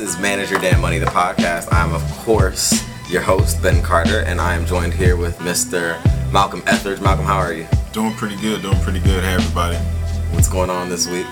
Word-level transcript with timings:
This 0.00 0.14
is 0.14 0.20
Manage 0.20 0.50
Your 0.50 0.60
Damn 0.60 0.80
Money, 0.80 0.98
the 0.98 1.06
podcast. 1.06 1.68
I'm, 1.72 1.92
of 1.92 2.02
course, 2.18 2.84
your 3.10 3.22
host, 3.22 3.62
Ben 3.62 3.82
Carter, 3.82 4.20
and 4.20 4.40
I 4.40 4.54
am 4.54 4.64
joined 4.64 4.94
here 4.94 5.16
with 5.16 5.38
Mr. 5.38 6.00
Malcolm 6.32 6.62
Etheridge. 6.66 7.00
Malcolm, 7.00 7.26
how 7.26 7.38
are 7.38 7.52
you? 7.52 7.66
Doing 7.92 8.14
pretty 8.14 8.36
good, 8.36 8.62
doing 8.62 8.80
pretty 8.80 9.00
good. 9.00 9.22
Hey, 9.22 9.34
everybody. 9.34 9.76
What's 10.32 10.48
going 10.48 10.70
on 10.70 10.88
this 10.88 11.06
week? 11.06 11.26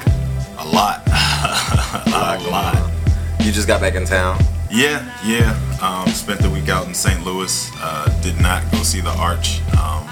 A 0.58 0.66
lot. 0.66 1.02
a 1.06 2.10
lot, 2.10 2.44
a 2.44 2.50
lot. 2.50 2.92
You 3.40 3.52
just 3.52 3.68
got 3.68 3.80
back 3.80 3.94
in 3.94 4.04
town? 4.04 4.38
Yeah, 4.70 5.00
yeah. 5.24 5.58
Um, 5.80 6.08
spent 6.12 6.40
the 6.40 6.50
week 6.50 6.68
out 6.68 6.86
in 6.86 6.94
St. 6.94 7.24
Louis. 7.24 7.70
Uh, 7.76 8.20
did 8.22 8.40
not 8.40 8.70
go 8.70 8.82
see 8.82 9.00
the 9.00 9.10
Arch. 9.10 9.60
Um, 9.78 10.04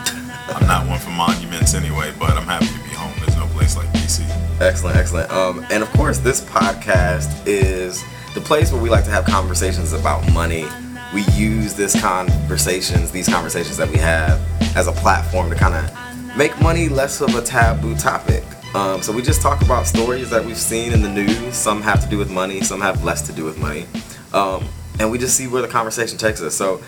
I'm 0.49 0.67
not 0.67 0.89
one 0.89 0.99
for 0.99 1.11
monuments 1.11 1.75
anyway, 1.75 2.13
but 2.19 2.31
I'm 2.31 2.47
happy 2.47 2.67
to 2.67 2.89
be 2.89 2.95
home. 2.95 3.13
There's 3.19 3.37
no 3.37 3.47
place 3.49 3.77
like 3.77 3.89
DC. 3.89 4.25
Excellent, 4.61 4.97
excellent. 4.97 5.31
Um, 5.31 5.67
and 5.71 5.83
of 5.83 5.91
course, 5.91 6.19
this 6.19 6.41
podcast 6.41 7.47
is 7.47 8.03
the 8.37 8.43
place 8.43 8.71
where 8.71 8.83
we 8.83 8.91
like 8.91 9.03
to 9.03 9.11
have 9.11 9.25
conversations 9.25 9.95
about 9.95 10.31
money. 10.35 10.67
We 11.15 11.23
use 11.33 11.73
this 11.73 11.99
conversations, 11.99 13.11
these 13.11 13.27
conversations 13.27 13.79
that 13.79 13.89
we 13.89 13.97
have, 13.97 14.39
as 14.77 14.89
a 14.89 14.93
platform 14.93 15.49
to 15.49 15.57
kind 15.57 15.75
of 15.75 16.37
make 16.37 16.61
money 16.61 16.91
less 16.91 17.23
of 17.23 17.35
a 17.35 17.41
taboo 17.41 17.97
topic. 17.97 18.45
Um, 18.75 19.01
so 19.01 19.11
we 19.11 19.23
just 19.23 19.41
talk 19.41 19.63
about 19.63 19.87
stories 19.87 20.29
that 20.29 20.45
we've 20.45 20.59
seen 20.59 20.93
in 20.93 21.01
the 21.01 21.09
news. 21.09 21.55
Some 21.55 21.81
have 21.81 22.03
to 22.05 22.11
do 22.11 22.19
with 22.19 22.31
money, 22.31 22.61
some 22.61 22.79
have 22.83 23.03
less 23.03 23.23
to 23.23 23.33
do 23.33 23.43
with 23.43 23.57
money, 23.57 23.87
um, 24.35 24.69
and 25.01 25.11
we 25.11 25.17
just 25.17 25.35
see 25.35 25.47
where 25.47 25.63
the 25.63 25.69
conversation 25.69 26.19
takes 26.19 26.43
us. 26.43 26.55
So 26.55 26.83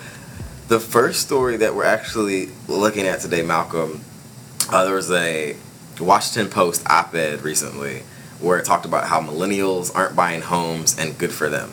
the 0.68 0.78
first 0.78 1.22
story 1.22 1.56
that 1.56 1.74
we're 1.74 1.84
actually 1.84 2.50
looking 2.68 3.06
at 3.06 3.20
today, 3.20 3.40
Malcolm, 3.40 4.02
uh, 4.70 4.84
there 4.84 4.94
was 4.96 5.10
a 5.10 5.56
Washington 5.98 6.52
Post 6.52 6.86
op-ed 6.90 7.40
recently 7.40 8.02
where 8.40 8.58
it 8.58 8.64
talked 8.64 8.84
about 8.84 9.04
how 9.04 9.20
millennials 9.20 9.94
aren't 9.94 10.14
buying 10.14 10.40
homes 10.40 10.98
and 10.98 11.16
good 11.18 11.32
for 11.32 11.48
them. 11.48 11.72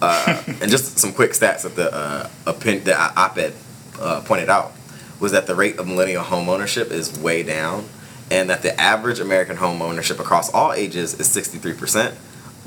Uh, 0.00 0.42
and 0.46 0.70
just 0.70 0.98
some 0.98 1.12
quick 1.12 1.32
stats 1.32 1.62
that 1.62 1.74
the 1.76 1.92
uh, 1.94 2.28
the 2.44 3.12
op-ed 3.16 3.54
uh, 4.00 4.20
pointed 4.24 4.48
out 4.48 4.72
was 5.20 5.32
that 5.32 5.46
the 5.46 5.54
rate 5.54 5.78
of 5.78 5.86
millennial 5.86 6.22
home 6.22 6.48
ownership 6.48 6.90
is 6.90 7.18
way 7.18 7.42
down, 7.42 7.88
and 8.30 8.50
that 8.50 8.62
the 8.62 8.78
average 8.80 9.18
American 9.18 9.56
home 9.56 9.80
ownership 9.80 10.20
across 10.20 10.52
all 10.52 10.72
ages 10.72 11.18
is 11.18 11.28
63%, 11.28 12.14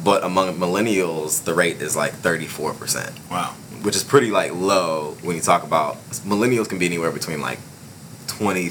but 0.04 0.24
among 0.24 0.56
millennials 0.56 1.44
the 1.44 1.54
rate 1.54 1.82
is 1.82 1.96
like 1.96 2.14
34%. 2.14 3.30
Wow. 3.30 3.54
Which 3.84 3.96
is 3.96 4.04
pretty 4.04 4.32
like 4.32 4.54
low 4.54 5.16
when 5.22 5.36
you 5.36 5.42
talk 5.42 5.64
about 5.64 5.98
millennials 6.26 6.68
can 6.68 6.80
be 6.80 6.86
anywhere 6.86 7.12
between 7.12 7.40
like 7.40 7.60
20 8.28 8.70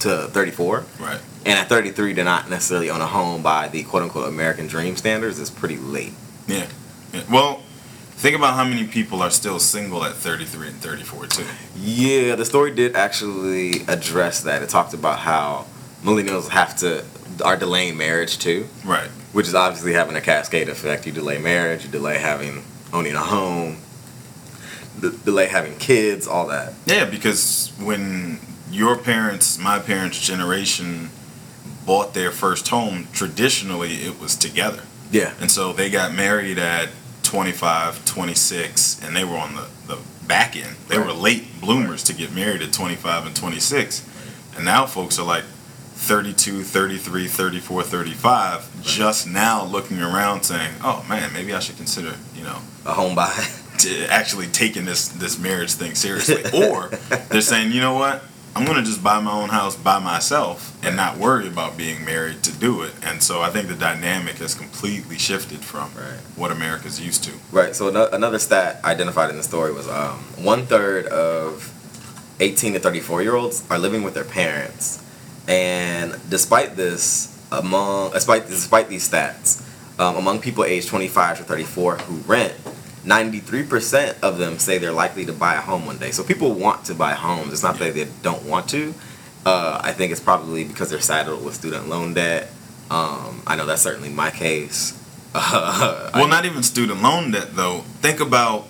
to 0.00 0.28
34. 0.28 0.84
Right. 0.98 1.20
And 1.44 1.58
at 1.58 1.68
33 1.68 2.14
to 2.14 2.24
not 2.24 2.50
necessarily 2.50 2.90
own 2.90 3.00
a 3.00 3.06
home 3.06 3.42
by 3.42 3.68
the 3.68 3.84
quote 3.84 4.02
unquote 4.02 4.28
American 4.28 4.66
dream 4.66 4.96
standards 4.96 5.38
is 5.38 5.50
pretty 5.50 5.76
late. 5.76 6.12
Yeah. 6.46 6.66
yeah. 7.12 7.22
Well, 7.30 7.62
think 8.12 8.36
about 8.36 8.54
how 8.54 8.64
many 8.64 8.86
people 8.86 9.22
are 9.22 9.30
still 9.30 9.58
single 9.58 10.04
at 10.04 10.14
33 10.14 10.68
and 10.68 10.76
34 10.76 11.26
too. 11.26 11.44
Yeah, 11.76 12.34
the 12.34 12.44
story 12.44 12.74
did 12.74 12.96
actually 12.96 13.82
address 13.88 14.42
that. 14.42 14.62
It 14.62 14.68
talked 14.68 14.94
about 14.94 15.20
how 15.20 15.66
millennials 16.02 16.48
have 16.48 16.76
to 16.78 17.04
are 17.44 17.56
delaying 17.56 17.96
marriage 17.96 18.38
too. 18.38 18.66
Right. 18.84 19.08
Which 19.32 19.46
is 19.46 19.54
obviously 19.54 19.92
having 19.92 20.16
a 20.16 20.20
cascade 20.20 20.68
effect. 20.68 21.06
You 21.06 21.12
delay 21.12 21.38
marriage, 21.38 21.84
you 21.84 21.90
delay 21.90 22.18
having 22.18 22.64
owning 22.92 23.14
a 23.14 23.20
home, 23.20 23.78
delay 25.00 25.46
having 25.46 25.76
kids, 25.76 26.26
all 26.26 26.46
that. 26.48 26.72
Yeah, 26.86 27.04
because 27.04 27.72
when 27.78 28.40
your 28.76 28.96
parents, 28.98 29.58
my 29.58 29.78
parents' 29.78 30.20
generation 30.20 31.10
bought 31.86 32.14
their 32.14 32.30
first 32.30 32.68
home, 32.68 33.08
traditionally 33.12 33.94
it 33.96 34.20
was 34.20 34.36
together. 34.36 34.82
Yeah. 35.10 35.32
And 35.40 35.50
so 35.50 35.72
they 35.72 35.88
got 35.88 36.12
married 36.14 36.58
at 36.58 36.90
25, 37.22 38.04
26, 38.04 39.00
and 39.02 39.16
they 39.16 39.24
were 39.24 39.36
on 39.36 39.54
the, 39.56 39.66
the 39.86 39.98
back 40.26 40.56
end. 40.56 40.76
They 40.88 40.98
Right. 40.98 41.06
were 41.06 41.12
late 41.12 41.60
bloomers 41.60 42.02
to 42.04 42.12
get 42.12 42.32
married 42.34 42.60
at 42.62 42.72
25 42.72 43.26
and 43.26 43.34
26. 43.36 44.04
And 44.56 44.64
now 44.64 44.86
folks 44.86 45.18
are 45.18 45.24
like 45.24 45.44
32, 45.94 46.62
33, 46.62 47.28
34, 47.28 47.82
35, 47.82 48.82
just 48.82 49.26
now 49.26 49.64
looking 49.64 50.00
around 50.02 50.42
saying, 50.42 50.74
oh 50.82 51.04
man, 51.08 51.32
maybe 51.32 51.54
I 51.54 51.60
should 51.60 51.76
consider, 51.76 52.14
you 52.34 52.42
know, 52.42 52.58
A 52.84 52.92
home 52.92 53.14
buy. 53.14 53.32
to 53.78 54.06
actually 54.10 54.46
taking 54.46 54.86
this 54.86 55.08
this 55.08 55.38
marriage 55.38 55.72
thing 55.72 55.94
seriously. 55.94 56.42
or 56.68 56.90
they're 57.30 57.40
saying, 57.42 57.72
you 57.72 57.80
know 57.80 57.94
what? 57.94 58.22
I'm 58.56 58.64
gonna 58.64 58.82
just 58.82 59.04
buy 59.04 59.20
my 59.20 59.32
own 59.32 59.50
house 59.50 59.76
by 59.76 59.98
myself 59.98 60.74
and 60.82 60.96
not 60.96 61.18
worry 61.18 61.46
about 61.46 61.76
being 61.76 62.06
married 62.06 62.42
to 62.44 62.52
do 62.52 62.80
it. 62.84 62.94
And 63.02 63.22
so 63.22 63.42
I 63.42 63.50
think 63.50 63.68
the 63.68 63.74
dynamic 63.74 64.36
has 64.36 64.54
completely 64.54 65.18
shifted 65.18 65.62
from 65.62 65.90
Right. 65.94 66.18
what 66.36 66.50
America's 66.50 66.98
used 66.98 67.22
to. 67.24 67.32
Right. 67.52 67.76
So 67.76 67.88
another 68.14 68.38
stat 68.38 68.80
identified 68.82 69.28
in 69.28 69.36
the 69.36 69.42
story 69.42 69.74
was 69.74 69.86
um, 69.88 70.20
one 70.42 70.64
third 70.64 71.04
of 71.04 71.70
18 72.40 72.72
to 72.72 72.78
34 72.78 73.20
year 73.22 73.34
olds 73.34 73.62
are 73.68 73.78
living 73.78 74.02
with 74.02 74.14
their 74.14 74.24
parents, 74.24 75.02
and 75.46 76.16
despite 76.30 76.76
this, 76.76 77.38
among 77.52 78.12
despite 78.12 78.48
despite 78.48 78.88
these 78.88 79.06
stats, 79.06 79.62
um, 80.00 80.16
among 80.16 80.40
people 80.40 80.64
aged 80.64 80.88
25 80.88 81.38
to 81.38 81.44
34 81.44 81.96
who 81.98 82.16
rent, 82.26 82.54
93% 83.06 84.20
of 84.20 84.38
them 84.38 84.58
say 84.58 84.78
they're 84.78 84.92
likely 84.92 85.24
to 85.26 85.32
buy 85.32 85.54
a 85.54 85.60
home 85.60 85.86
one 85.86 85.98
day. 85.98 86.10
So 86.10 86.24
people 86.24 86.52
want 86.52 86.84
to 86.86 86.94
buy 86.94 87.12
homes. 87.14 87.52
It's 87.52 87.62
not 87.62 87.78
that 87.78 87.94
they 87.94 88.06
don't 88.22 88.44
want 88.44 88.68
to. 88.70 88.92
Uh, 89.44 89.80
I 89.82 89.92
think 89.92 90.10
it's 90.10 90.20
probably 90.20 90.64
because 90.64 90.90
they're 90.90 91.00
saddled 91.00 91.44
with 91.44 91.54
student 91.54 91.88
loan 91.88 92.14
debt. 92.14 92.50
Um, 92.90 93.42
I 93.46 93.54
know 93.56 93.64
that's 93.64 93.82
certainly 93.82 94.10
my 94.10 94.30
case. 94.30 95.02
Uh, 95.38 96.10
Well, 96.14 96.28
not 96.28 96.46
even 96.46 96.62
student 96.62 97.02
loan 97.02 97.30
debt 97.30 97.54
though. 97.54 97.80
Think 98.00 98.20
about 98.20 98.66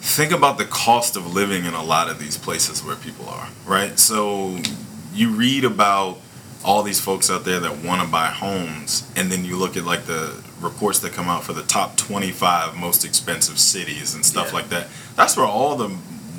think 0.00 0.30
about 0.32 0.56
the 0.56 0.64
cost 0.64 1.16
of 1.16 1.34
living 1.34 1.64
in 1.64 1.74
a 1.74 1.82
lot 1.82 2.08
of 2.08 2.20
these 2.20 2.38
places 2.38 2.84
where 2.84 2.94
people 2.94 3.28
are, 3.28 3.48
right? 3.66 3.98
So 3.98 4.58
you 5.12 5.30
read 5.30 5.64
about 5.64 6.18
all 6.64 6.84
these 6.84 7.00
folks 7.00 7.28
out 7.28 7.44
there 7.44 7.58
that 7.58 7.84
want 7.84 8.02
to 8.02 8.08
buy 8.08 8.26
homes 8.26 9.10
and 9.16 9.32
then 9.32 9.44
you 9.44 9.56
look 9.56 9.76
at 9.76 9.84
like 9.84 10.04
the 10.04 10.32
reports 10.60 10.98
that 11.00 11.12
come 11.12 11.28
out 11.28 11.44
for 11.44 11.52
the 11.52 11.62
top 11.62 11.96
25 11.96 12.76
most 12.76 13.04
expensive 13.04 13.58
cities 13.58 14.14
and 14.14 14.24
stuff 14.24 14.48
Yeah. 14.48 14.54
like 14.54 14.68
that. 14.70 14.88
That's 15.16 15.36
where 15.36 15.46
all 15.46 15.76
the 15.76 15.90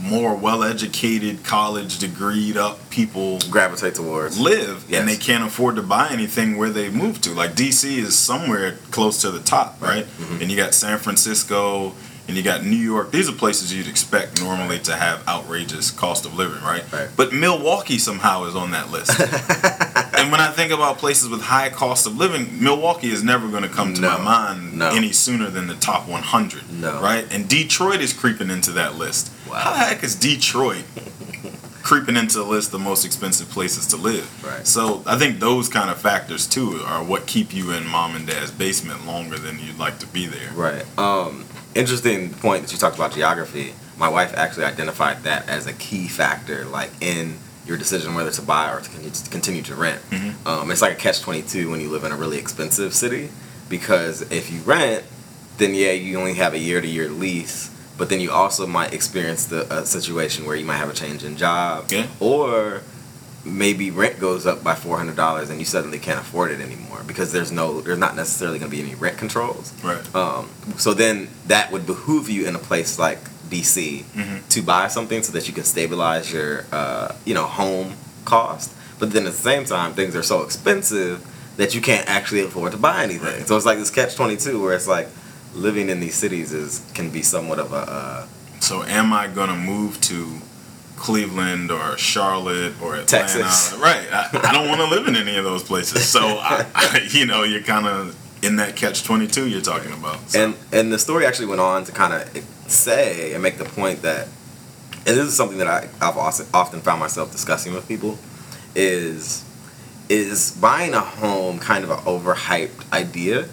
more 0.01 0.33
well-educated, 0.35 1.43
college 1.43 1.99
degreed 1.99 2.55
up 2.55 2.89
people 2.89 3.39
gravitate 3.51 3.93
towards. 3.95 4.39
live 4.39 4.83
Yes. 4.87 4.99
and 4.99 5.07
they 5.09 5.15
can't 5.17 5.43
afford 5.43 5.75
to 5.75 5.83
buy 5.83 6.09
anything 6.09 6.57
where 6.57 6.71
they 6.71 6.89
move 6.89 7.21
to. 7.21 7.31
Like 7.35 7.55
DC 7.55 7.97
is 7.99 8.17
somewhere 8.17 8.77
close 8.89 9.21
to 9.21 9.29
the 9.31 9.39
top, 9.39 9.77
right? 9.79 10.05
Mm-hmm. 10.19 10.41
And 10.41 10.49
you 10.51 10.57
got 10.57 10.73
San 10.73 10.97
Francisco 10.97 11.93
and 12.27 12.37
you 12.37 12.43
got 12.43 12.63
New 12.63 12.75
York. 12.77 13.11
These 13.11 13.29
are 13.29 13.33
places 13.33 13.73
you'd 13.73 13.87
expect 13.87 14.39
normally 14.41 14.79
to 14.79 14.95
have 14.95 15.27
outrageous 15.27 15.91
cost 15.91 16.25
of 16.25 16.35
living, 16.35 16.61
right? 16.63 16.83
Right. 16.91 17.09
But 17.15 17.33
Milwaukee 17.33 17.97
somehow 17.97 18.45
is 18.45 18.55
on 18.55 18.71
that 18.71 18.89
list. 18.91 19.11
and 19.19 20.31
when 20.31 20.39
I 20.39 20.51
think 20.51 20.71
about 20.71 20.97
places 20.97 21.29
with 21.29 21.41
high 21.41 21.69
cost 21.69 22.05
of 22.07 22.17
living, 22.17 22.63
Milwaukee 22.63 23.09
is 23.11 23.23
never 23.23 23.47
going 23.49 23.63
to 23.63 23.69
come 23.69 23.93
to 23.95 24.01
No. 24.01 24.17
my 24.17 24.23
mind 24.23 24.77
No. 24.77 24.89
any 24.89 25.11
sooner 25.11 25.49
than 25.49 25.67
the 25.67 25.75
top 25.75 26.07
100, 26.07 26.71
No. 26.79 27.01
right? 27.01 27.25
And 27.31 27.47
Detroit 27.49 28.01
is 28.01 28.13
creeping 28.13 28.49
into 28.49 28.71
that 28.73 28.95
list. 28.95 29.31
Wow. 29.49 29.55
How 29.55 29.71
the 29.71 29.77
heck 29.79 30.03
is 30.03 30.15
Detroit 30.15 30.83
creeping 31.83 32.15
into 32.15 32.37
the 32.37 32.45
list 32.45 32.67
of 32.67 32.73
the 32.73 32.79
most 32.79 33.03
expensive 33.03 33.49
places 33.49 33.87
to 33.87 33.97
live. 33.97 34.29
Right. 34.45 34.65
So 34.65 35.03
I 35.05 35.17
think 35.17 35.39
those 35.39 35.67
kind 35.67 35.89
of 35.89 35.97
factors 35.99 36.47
too 36.47 36.81
are 36.85 37.03
what 37.03 37.25
keep 37.25 37.53
you 37.53 37.71
in 37.71 37.85
mom 37.87 38.15
and 38.15 38.25
dad's 38.25 38.51
basement 38.51 39.05
longer 39.07 39.37
than 39.37 39.59
you'd 39.59 39.79
like 39.79 39.97
to 39.99 40.07
be 40.07 40.27
there. 40.27 40.51
Right. 40.53 40.85
Um, 40.97 41.45
interesting 41.75 42.29
point 42.33 42.63
that 42.63 42.71
you 42.71 42.77
talked 42.77 42.95
about 42.95 43.13
geography. 43.13 43.73
My 43.97 44.09
wife 44.09 44.33
actually 44.35 44.65
identified 44.65 45.23
that 45.23 45.47
as 45.47 45.67
a 45.67 45.73
key 45.73 46.07
factor, 46.07 46.65
like 46.65 46.89
in 47.01 47.35
your 47.65 47.77
decision 47.77 48.15
whether 48.15 48.31
to 48.31 48.41
buy 48.41 48.71
or 48.71 48.81
to 48.81 48.89
continue 49.29 49.61
to 49.63 49.75
rent. 49.75 50.01
Mhm. 50.09 50.33
Um, 50.45 50.71
it's 50.71 50.81
like 50.81 50.93
a 50.93 50.95
catch 50.95 51.21
twenty 51.21 51.41
two 51.43 51.69
when 51.69 51.79
you 51.79 51.89
live 51.89 52.03
in 52.03 52.11
a 52.11 52.15
really 52.15 52.37
expensive 52.37 52.93
city, 52.93 53.29
because 53.69 54.21
if 54.31 54.51
you 54.51 54.59
rent, 54.61 55.03
then 55.57 55.75
yeah, 55.75 55.91
you 55.91 56.17
only 56.17 56.33
have 56.35 56.53
a 56.53 56.57
year 56.59 56.81
to 56.81 56.87
year 56.87 57.09
lease. 57.09 57.69
But 57.97 58.09
then 58.09 58.19
you 58.19 58.31
also 58.31 58.65
might 58.65 58.93
experience 58.93 59.45
the 59.45 59.71
a 59.71 59.85
situation 59.85 60.45
where 60.45 60.55
you 60.55 60.65
might 60.65 60.77
have 60.77 60.89
a 60.89 60.93
change 60.93 61.23
in 61.23 61.37
job, 61.37 61.91
Yeah. 61.91 62.07
or 62.19 62.81
maybe 63.43 63.89
rent 63.91 64.19
goes 64.19 64.45
up 64.45 64.63
by 64.63 64.75
four 64.75 64.97
hundred 64.97 65.15
dollars 65.15 65.49
and 65.49 65.59
you 65.59 65.65
suddenly 65.65 65.97
can't 65.99 66.19
afford 66.19 66.51
it 66.51 66.59
anymore 66.61 67.01
because 67.07 67.31
there's 67.31 67.51
no 67.51 67.81
there's 67.81 67.97
not 67.97 68.15
necessarily 68.15 68.59
going 68.59 68.69
to 68.71 68.77
be 68.77 68.83
any 68.83 68.95
rent 68.95 69.17
controls. 69.17 69.73
Right. 69.83 70.15
Um, 70.15 70.49
so 70.77 70.93
then 70.93 71.27
that 71.47 71.71
would 71.71 71.85
behoove 71.85 72.29
you 72.29 72.45
in 72.47 72.55
a 72.55 72.59
place 72.59 72.99
like 72.99 73.19
DC 73.49 74.05
Mhm. 74.15 74.47
to 74.49 74.61
buy 74.61 74.87
something 74.87 75.23
so 75.23 75.31
that 75.33 75.47
you 75.47 75.53
can 75.53 75.63
stabilize 75.63 76.31
your 76.31 76.65
uh, 76.71 77.13
you 77.25 77.33
know 77.33 77.45
home 77.45 77.95
cost. 78.25 78.71
But 78.99 79.11
then 79.13 79.25
at 79.25 79.31
the 79.33 79.37
same 79.39 79.65
time, 79.65 79.93
things 79.93 80.15
are 80.15 80.23
so 80.23 80.43
expensive 80.43 81.25
that 81.57 81.73
you 81.75 81.81
can't 81.81 82.07
actually 82.07 82.41
afford 82.41 82.71
to 82.73 82.77
buy 82.77 83.03
anything. 83.03 83.39
Right. 83.39 83.47
So 83.47 83.57
it's 83.57 83.65
like 83.65 83.79
this 83.79 83.89
catch 83.89 84.15
twenty 84.15 84.37
two 84.37 84.61
where 84.61 84.73
it's 84.73 84.87
like 84.87 85.07
living 85.55 85.89
in 85.89 85.99
these 85.99 86.15
cities 86.15 86.53
is 86.53 86.81
can 86.93 87.09
be 87.09 87.21
somewhat 87.23 87.59
of 87.59 87.73
a 87.73 87.75
uh, 87.77 88.25
So 88.61 88.83
am 88.83 89.11
I 89.11 89.27
gonna 89.27 89.57
move 89.57 89.99
to 90.01 90.39
Cleveland 91.01 91.71
or 91.71 91.97
Charlotte 91.97 92.73
or 92.81 92.95
Atlanta? 92.95 93.07
Texas. 93.07 93.73
Right. 93.79 94.07
I, 94.13 94.29
I 94.49 94.51
don't 94.53 94.67
want 94.67 94.81
to 94.81 94.87
live 94.87 95.07
in 95.07 95.15
any 95.15 95.35
of 95.35 95.43
those 95.43 95.63
places. 95.63 96.07
So 96.07 96.21
I, 96.21 96.65
I, 96.75 97.07
you 97.09 97.25
know, 97.25 97.41
you're 97.41 97.63
kind 97.63 97.87
of 97.87 98.15
in 98.43 98.57
that 98.57 98.75
catch 98.75 99.03
twenty 99.03 99.27
two 99.27 99.47
you're 99.47 99.61
talking 99.61 99.93
about. 99.93 100.29
So. 100.29 100.43
And 100.43 100.55
and 100.71 100.93
the 100.93 100.99
story 100.99 101.25
actually 101.25 101.47
went 101.47 101.61
on 101.61 101.83
to 101.85 101.91
kind 101.91 102.13
of 102.13 102.45
say 102.67 103.33
and 103.33 103.41
make 103.41 103.57
the 103.57 103.65
point 103.65 104.03
that, 104.03 104.27
and 104.93 105.17
this 105.17 105.27
is 105.27 105.35
something 105.35 105.57
that 105.57 105.67
I, 105.67 105.89
I've 105.99 106.17
also 106.17 106.45
often 106.53 106.81
found 106.81 106.99
myself 106.99 107.31
discussing 107.31 107.73
with 107.73 107.87
people, 107.87 108.19
is 108.75 109.43
is 110.07 110.51
buying 110.61 110.93
a 110.93 110.99
home 110.99 111.57
kind 111.57 111.83
of 111.83 111.89
an 111.89 111.97
overhyped 111.99 112.91
idea, 112.93 113.47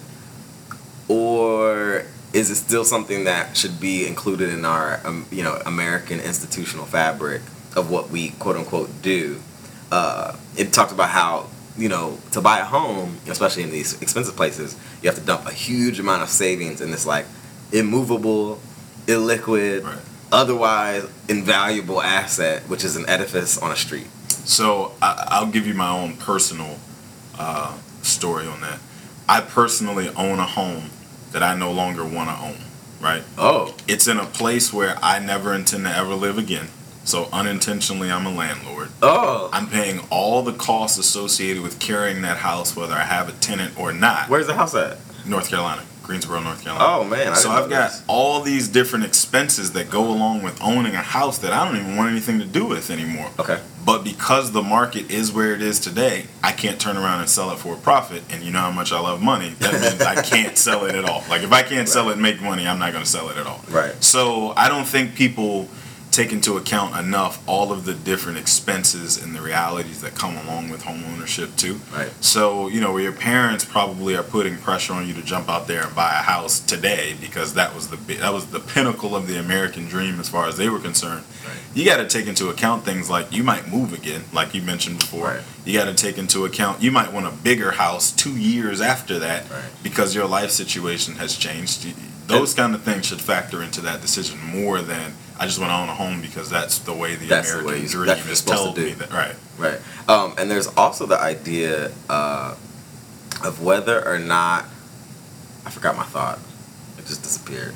or 1.07 2.05
is 2.33 2.49
it 2.51 2.55
still 2.55 2.83
something 2.83 3.23
that 3.23 3.57
should 3.57 3.79
be 3.79 4.05
included 4.07 4.49
in 4.49 4.65
our 4.65 4.99
um, 5.05 5.25
you 5.31 5.43
know 5.43 5.59
American 5.65 6.19
institutional 6.19 6.85
fabric 6.85 7.41
of 7.75 7.89
what 7.89 8.09
we 8.09 8.29
quote 8.31 8.55
unquote 8.55 9.01
do? 9.01 9.39
Uh, 9.91 10.35
it 10.55 10.71
talked 10.71 10.91
about 10.91 11.09
how 11.09 11.47
you 11.77 11.89
know 11.89 12.17
to 12.31 12.41
buy 12.41 12.59
a 12.59 12.65
home, 12.65 13.17
especially 13.27 13.63
in 13.63 13.71
these 13.71 13.99
expensive 14.01 14.35
places, 14.35 14.77
you 15.01 15.09
have 15.09 15.17
to 15.17 15.25
dump 15.25 15.45
a 15.47 15.53
huge 15.53 15.99
amount 15.99 16.21
of 16.21 16.29
savings 16.29 16.81
in 16.81 16.91
this 16.91 17.05
like 17.05 17.25
immovable, 17.71 18.59
illiquid, 19.07 19.83
Right. 19.83 19.97
otherwise 20.31 21.05
invaluable 21.27 22.01
asset, 22.01 22.63
which 22.69 22.83
is 22.83 22.95
an 22.95 23.07
edifice 23.09 23.57
on 23.57 23.71
a 23.71 23.75
street. 23.75 24.07
So 24.45 24.93
I, 25.01 25.27
I'll 25.31 25.51
give 25.51 25.65
you 25.67 25.73
my 25.73 25.89
own 25.89 26.15
personal 26.17 26.77
uh, 27.37 27.75
story 28.01 28.45
on 28.47 28.61
that. 28.61 28.79
I 29.27 29.41
personally 29.41 30.09
own 30.09 30.39
a 30.39 30.45
home 30.45 30.89
that 31.31 31.43
I 31.43 31.55
no 31.55 31.71
longer 31.71 32.03
want 32.03 32.29
to 32.29 32.43
own. 32.43 32.57
Right? 33.01 33.23
Oh, 33.37 33.73
It's 33.87 34.07
in 34.07 34.17
a 34.17 34.25
place 34.25 34.73
where 34.73 34.97
I 35.01 35.19
never 35.19 35.53
intend 35.53 35.85
to 35.85 35.95
ever 35.95 36.13
live 36.15 36.37
again. 36.37 36.67
So 37.05 37.29
unintentionally, 37.31 38.11
I'm 38.11 38.25
a 38.25 38.31
landlord. 38.31 38.89
oh, 39.01 39.49
I'm 39.53 39.67
paying 39.67 40.01
all 40.11 40.43
the 40.43 40.51
costs 40.53 40.97
associated 40.97 41.63
with 41.63 41.79
carrying 41.79 42.21
that 42.23 42.37
house, 42.37 42.75
whether 42.75 42.93
I 42.93 43.03
have 43.03 43.29
a 43.29 43.31
tenant 43.31 43.79
or 43.79 43.93
not. 43.93 44.29
where's 44.29 44.47
the 44.47 44.53
house 44.53 44.75
at? 44.75 44.97
North 45.25 45.49
Carolina, 45.49 45.83
Greensboro, 46.09 46.39
North 46.39 46.63
Carolina. 46.63 46.85
Oh 46.87 47.03
man, 47.03 47.33
I 47.33 47.33
so 47.35 47.51
I've 47.51 47.69
got 47.69 47.91
this. 47.91 48.03
all 48.07 48.41
these 48.41 48.67
different 48.67 49.05
expenses 49.05 49.73
that 49.73 49.91
go 49.91 50.09
along 50.09 50.41
with 50.41 50.59
owning 50.59 50.95
a 50.95 51.03
house 51.03 51.37
that 51.37 51.53
I 51.53 51.63
don't 51.63 51.79
even 51.79 51.95
want 51.97 52.09
anything 52.09 52.39
to 52.39 52.45
do 52.45 52.65
with 52.65 52.89
anymore. 52.89 53.29
Okay. 53.37 53.61
But 53.85 54.03
because 54.03 54.51
the 54.51 54.63
market 54.63 55.11
is 55.11 55.31
where 55.31 55.53
it 55.53 55.61
is 55.61 55.79
today, 55.79 56.25
I 56.43 56.51
can't 56.51 56.81
turn 56.81 56.97
around 56.97 57.19
and 57.19 57.29
sell 57.29 57.51
it 57.51 57.59
for 57.59 57.75
a 57.75 57.77
profit. 57.77 58.23
And 58.31 58.41
you 58.41 58.49
know 58.51 58.57
how 58.57 58.71
much 58.71 58.91
I 58.91 58.99
love 58.99 59.21
money. 59.21 59.49
That 59.59 59.73
means 59.73 60.01
I 60.01 60.19
can't 60.23 60.57
sell 60.57 60.85
it 60.85 60.95
at 60.95 61.05
all. 61.05 61.23
Like 61.29 61.43
if 61.43 61.51
I 61.51 61.61
can't 61.61 61.87
sell 61.87 62.09
it 62.09 62.13
and 62.13 62.21
make 62.23 62.41
money, 62.41 62.67
I'm 62.67 62.79
not 62.79 62.91
going 62.91 63.03
to 63.03 63.09
sell 63.09 63.29
it 63.29 63.37
at 63.37 63.45
all. 63.45 63.61
Right. 63.69 64.03
So 64.03 64.53
I 64.57 64.67
don't 64.67 64.87
think 64.87 65.13
people 65.13 65.67
take 66.11 66.31
into 66.31 66.57
account 66.57 66.95
enough 66.97 67.41
all 67.47 67.71
of 67.71 67.85
the 67.85 67.93
different 67.93 68.37
expenses 68.37 69.21
and 69.21 69.35
the 69.35 69.41
realities 69.41 70.01
that 70.01 70.15
come 70.15 70.35
along 70.37 70.69
with 70.69 70.83
home 70.83 71.03
ownership 71.13 71.55
too. 71.55 71.79
Right. 71.93 72.11
So, 72.19 72.67
you 72.67 72.81
know, 72.81 72.97
your 72.97 73.11
parents 73.11 73.63
probably 73.63 74.15
are 74.15 74.23
putting 74.23 74.57
pressure 74.57 74.93
on 74.93 75.07
you 75.07 75.13
to 75.13 75.21
jump 75.21 75.49
out 75.49 75.67
there 75.67 75.83
and 75.85 75.95
buy 75.95 76.11
a 76.11 76.23
house 76.23 76.59
today 76.59 77.15
because 77.21 77.53
that 77.53 77.75
was 77.75 77.89
the 77.89 77.97
that 78.15 78.33
was 78.33 78.47
the 78.47 78.59
pinnacle 78.59 79.15
of 79.15 79.27
the 79.27 79.39
American 79.39 79.85
dream 79.85 80.19
as 80.19 80.29
far 80.29 80.47
as 80.47 80.57
they 80.57 80.67
were 80.69 80.79
concerned. 80.79 81.23
Right. 81.45 81.57
You 81.75 81.85
got 81.85 81.97
to 81.97 82.07
take 82.07 82.27
into 82.27 82.49
account 82.49 82.83
things 82.85 83.09
like 83.09 83.31
you 83.31 83.43
might 83.43 83.67
move 83.67 83.93
again, 83.93 84.23
like 84.33 84.53
you 84.55 84.61
mentioned 84.61 84.99
before. 84.99 85.27
Right. 85.27 85.41
You 85.65 85.77
got 85.77 85.85
to 85.85 85.93
take 85.93 86.17
into 86.17 86.45
account 86.45 86.81
you 86.81 86.91
might 86.91 87.13
want 87.13 87.27
a 87.27 87.31
bigger 87.31 87.71
house 87.71 88.11
2 88.11 88.31
years 88.31 88.81
after 88.81 89.19
that 89.19 89.49
Right. 89.51 89.63
because 89.83 90.15
your 90.15 90.25
life 90.27 90.49
situation 90.49 91.15
has 91.15 91.37
changed. 91.37 91.85
Those 92.27 92.53
kind 92.53 92.73
of 92.75 92.83
things 92.83 93.05
should 93.07 93.21
factor 93.21 93.61
into 93.63 93.81
that 93.81 94.01
decision 94.01 94.39
more 94.39 94.81
than 94.81 95.13
I 95.39 95.45
just 95.45 95.57
want 95.59 95.71
to 95.71 95.75
own 95.75 95.87
a 95.89 95.95
home 95.95 96.21
because 96.21 96.49
that's 96.49 96.79
the 96.79 96.93
way 96.93 97.15
the 97.15 97.25
That's 97.27 97.47
the 97.51 97.59
American 97.59 97.73
way 97.79 97.83
you- 97.83 97.89
dream 97.89 98.05
that's 98.07 98.27
is 98.27 98.39
supposed 98.39 98.75
to 98.75 98.81
do. 98.81 98.87
me 98.87 98.93
that. 98.93 99.11
Right. 99.11 99.35
Right. 99.57 99.79
Um, 100.09 100.33
and 100.37 100.51
there's 100.51 100.67
also 100.67 101.05
the 101.05 101.19
idea 101.19 101.91
uh, 102.09 102.55
of 103.43 103.61
whether 103.63 104.05
or 104.05 104.19
not 104.19 104.65
I 105.65 105.69
forgot 105.71 105.95
my 105.95 106.03
thought. 106.03 106.39
It 106.97 107.05
just 107.05 107.23
disappeared. 107.23 107.73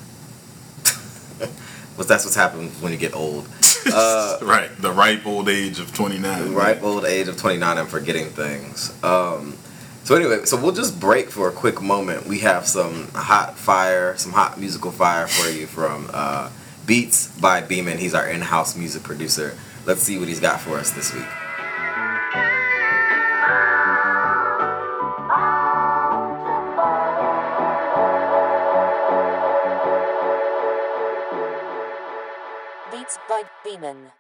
well, 1.40 2.08
that's 2.08 2.26
what's 2.26 2.36
happened 2.36 2.72
when 2.82 2.92
you 2.92 2.98
get 2.98 3.16
old. 3.16 3.48
Uh, 3.86 4.38
right. 4.42 4.70
The 4.82 4.94
ripe 4.94 5.26
old 5.26 5.50
age 5.50 5.78
of 5.78 5.94
29. 5.94 6.46
the 6.46 6.52
ripe 6.52 6.82
old 6.84 7.04
age 7.04 7.28
of 7.28 7.36
29 7.36 7.78
and 7.78 7.90
forgetting 7.90 8.28
things. 8.30 8.94
Um, 9.04 9.58
so 10.06 10.16
anyway, 10.16 10.46
so 10.46 10.56
we'll 10.56 10.72
just 10.72 11.02
break 11.02 11.30
for 11.30 11.50
a 11.50 11.52
quick 11.52 11.82
moment. 11.82 12.26
We 12.26 12.40
have 12.40 12.66
some 12.66 13.10
hot 13.14 13.58
fire, 13.58 14.16
some 14.16 14.32
hot 14.32 14.58
musical 14.58 14.90
fire 14.90 15.28
for 15.28 15.50
you 15.50 15.68
from 15.68 16.10
uh, 16.14 16.50
Beats 16.86 17.28
by 17.40 17.62
Beeman. 17.62 17.98
He's 17.98 18.14
our 18.14 18.28
in-house 18.28 18.76
music 18.76 19.04
producer. 19.04 19.58
Let's 19.86 20.02
see 20.02 20.18
what 20.20 20.28
he's 20.28 20.42
got 20.42 20.60
for 20.60 20.78
us 20.78 20.92
this 20.92 21.14
week. 21.14 21.24
Beats 32.92 33.18
by 33.30 33.44
Beeman. 33.64 34.12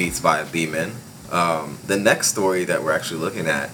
Beats 0.00 0.18
by 0.18 0.44
Beeman. 0.44 0.92
Um, 1.30 1.76
the 1.86 1.98
next 1.98 2.28
story 2.28 2.64
that 2.64 2.82
we're 2.82 2.92
actually 2.92 3.20
looking 3.20 3.46
at, 3.46 3.68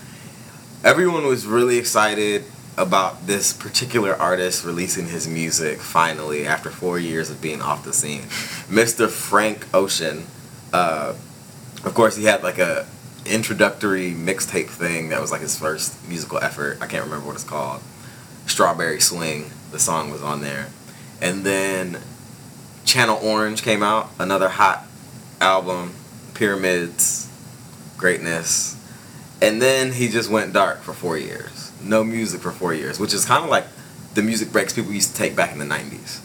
everyone 0.83 1.25
was 1.25 1.47
really 1.47 1.79
excited 1.79 2.43
about 2.77 3.29
this 3.29 3.53
particular 3.53 4.13
artist 4.13 4.65
releasing 4.65 5.07
his 5.07 5.29
music 5.29 5.79
finally 5.79 6.45
after 6.45 6.69
four 6.69 6.99
years 6.99 7.31
of 7.31 7.41
being 7.41 7.63
off 7.63 7.85
the 7.85 7.93
scene. 7.93 8.23
Mr. 8.69 9.09
Frank 9.09 9.73
Ocean, 9.73 10.27
uh, 10.73 11.15
of 11.85 11.95
course, 11.95 12.17
he 12.17 12.25
had 12.25 12.43
like 12.43 12.59
a 12.59 12.89
introductory 13.25 14.11
mixtape 14.11 14.67
thing 14.67 15.11
that 15.11 15.21
was 15.21 15.31
like 15.31 15.43
his 15.43 15.57
first 15.57 16.09
musical 16.09 16.39
effort. 16.39 16.79
I 16.81 16.89
can't 16.89 17.05
remember 17.05 17.25
what 17.25 17.37
it's 17.37 17.45
called. 17.45 17.83
Strawberry 18.47 18.99
Swing, 18.99 19.53
the 19.71 19.79
song 19.79 20.11
was 20.11 20.25
on 20.25 20.41
there, 20.41 20.71
and 21.23 21.47
then 21.47 21.99
Channel 22.85 23.17
Orange 23.23 23.63
came 23.63 23.85
out, 23.85 24.11
another 24.19 24.49
hot 24.49 24.89
album, 25.41 25.95
Pyramids, 26.37 27.29
Greatness. 27.97 28.75
And 29.41 29.61
then 29.61 29.93
he 29.93 30.09
just 30.09 30.31
went 30.31 30.53
dark 30.53 30.81
for 30.81 30.93
four 30.93 31.19
years. 31.19 31.73
No 31.83 32.05
music 32.05 32.41
for 32.41 32.53
four 32.53 32.73
years, 32.75 32.99
which 33.01 33.13
is 33.13 33.25
kind 33.25 33.45
of 33.45 33.51
like 33.51 33.67
the 34.15 34.23
music 34.23 34.53
breaks 34.53 34.73
people 34.73 34.93
used 34.93 35.13
to 35.13 35.17
take 35.17 35.35
back 35.35 35.53
in 35.53 35.59
the 35.59 35.65
90s. 35.65 36.21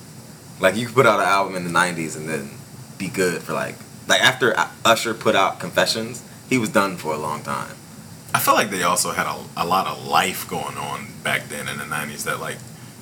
Like 0.60 0.76
you 0.76 0.86
could 0.86 0.96
put 0.96 1.06
out 1.06 1.20
an 1.20 1.26
album 1.26 1.56
in 1.56 1.64
the 1.64 1.72
90s 1.72 2.16
and 2.16 2.30
then 2.30 2.52
be 2.98 3.08
good 3.08 3.42
for 3.42 3.54
like, 3.54 3.76
like 4.08 4.22
after 4.22 4.54
Usher 4.86 5.14
put 5.14 5.36
out 5.36 5.60
Confessions, 5.60 6.24
he 6.50 6.58
was 6.58 6.70
done 6.70 6.98
for 6.98 7.14
a 7.14 7.18
long 7.18 7.42
time. 7.44 7.76
I 8.34 8.40
feel 8.40 8.54
like 8.54 8.70
they 8.70 8.84
also 8.84 9.12
had 9.12 9.26
a, 9.26 9.40
a 9.58 9.66
lot 9.66 9.88
of 9.88 10.08
life 10.08 10.48
going 10.50 10.78
on 10.78 11.08
back 11.24 11.50
then 11.50 11.68
in 11.68 11.78
the 11.78 11.84
90s 11.84 12.24
that, 12.24 12.40
like, 12.40 12.58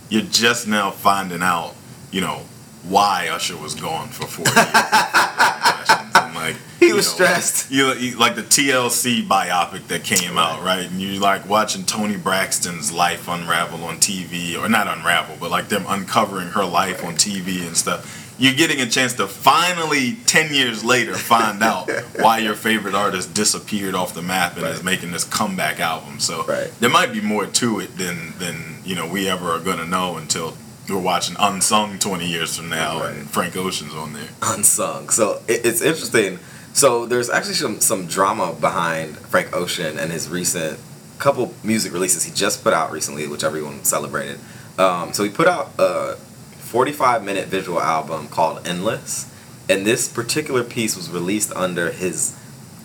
you're 0.10 0.24
just 0.24 0.68
now 0.68 0.90
finding 0.90 1.44
out, 1.44 1.76
you 2.12 2.22
know, 2.22 2.42
why 2.84 3.30
Usher 3.32 3.58
was 3.58 3.76
gone 3.76 4.08
for 4.08 4.26
four 4.26 4.46
years. 4.46 4.58
and, 6.16 6.36
like, 6.36 6.56
He 6.80 6.88
you 6.88 6.89
was 7.00 7.20
know, 7.20 7.26
stressed. 7.26 7.72
You, 7.72 7.94
you 7.94 8.18
like 8.18 8.36
the 8.36 8.44
TLC 8.44 9.24
biopic 9.28 9.88
that 9.88 10.04
came 10.04 10.38
out, 10.38 10.64
right? 10.64 10.90
And 10.90 11.02
you 11.02 11.20
like 11.20 11.48
watching 11.48 11.84
Toni 11.86 12.18
Braxton's 12.18 12.92
life 12.92 13.28
unravel 13.28 13.84
on 13.84 13.98
TV, 13.98 14.58
or 14.58 14.70
not 14.70 14.88
unravel, 14.88 15.38
but 15.40 15.50
like 15.52 15.70
them 15.70 15.86
uncovering 15.88 16.50
her 16.50 16.66
life 16.66 17.04
on 17.04 17.14
TV 17.16 17.66
and 17.66 17.76
stuff. 17.76 18.18
You're 18.42 18.54
getting 18.54 18.80
a 18.80 18.86
chance 18.90 19.14
to 19.16 19.28
finally, 19.28 20.16
ten 20.26 20.54
years 20.54 20.84
later, 20.86 21.14
find 21.16 21.62
out 21.62 21.90
why 22.20 22.38
your 22.40 22.56
favorite 22.56 22.96
artist 22.96 23.34
disappeared 23.34 23.96
off 23.96 24.14
the 24.14 24.22
map 24.22 24.56
and 24.56 24.66
is 24.68 24.82
making 24.82 25.12
this 25.12 25.26
comeback 25.26 25.80
album. 25.82 26.20
So 26.22 26.46
Right. 26.46 26.72
there 26.80 26.90
might 26.90 27.12
be 27.12 27.20
more 27.20 27.46
to 27.48 27.80
it 27.82 27.98
than 27.98 28.34
than 28.40 28.78
you 28.86 28.96
know 28.96 29.06
we 29.08 29.28
ever 29.28 29.52
are 29.52 29.60
gonna 29.60 29.86
know 29.86 30.16
until 30.16 30.56
we're 30.90 30.98
watching 30.98 31.36
Unsung 31.38 32.00
20 32.00 32.26
years 32.28 32.56
from 32.58 32.70
now 32.70 33.02
Right. 33.02 33.14
and 33.16 33.30
Frank 33.30 33.56
Ocean's 33.58 33.94
on 33.94 34.14
there. 34.14 34.30
unsung. 34.42 35.10
So 35.10 35.42
it, 35.50 35.66
it's 35.66 35.82
interesting. 35.82 36.40
So 36.74 37.06
there's 37.06 37.30
actually 37.30 37.56
some 37.56 37.80
some 37.82 38.08
drama 38.08 38.54
behind 38.54 39.18
Frank 39.18 39.56
Ocean 39.56 39.98
and 39.98 40.12
his 40.12 40.30
recent 40.30 40.80
couple 41.18 41.54
music 41.64 41.92
releases 41.92 42.24
he 42.24 42.32
just 42.34 42.64
put 42.64 42.74
out 42.74 42.92
recently, 42.92 43.28
which 43.28 43.44
everyone 43.44 43.84
celebrated. 43.84 44.40
Um, 44.78 45.12
so 45.12 45.24
he 45.24 45.30
put 45.30 45.48
out 45.48 45.72
a 45.78 46.16
45 46.16 47.24
minute 47.24 47.48
visual 47.48 47.82
album 47.82 48.28
called 48.30 48.66
Endless, 48.66 49.32
and 49.68 49.86
this 49.86 50.08
particular 50.08 50.64
piece 50.64 50.96
was 50.96 51.10
released 51.10 51.52
under 51.54 51.92
his 51.92 52.38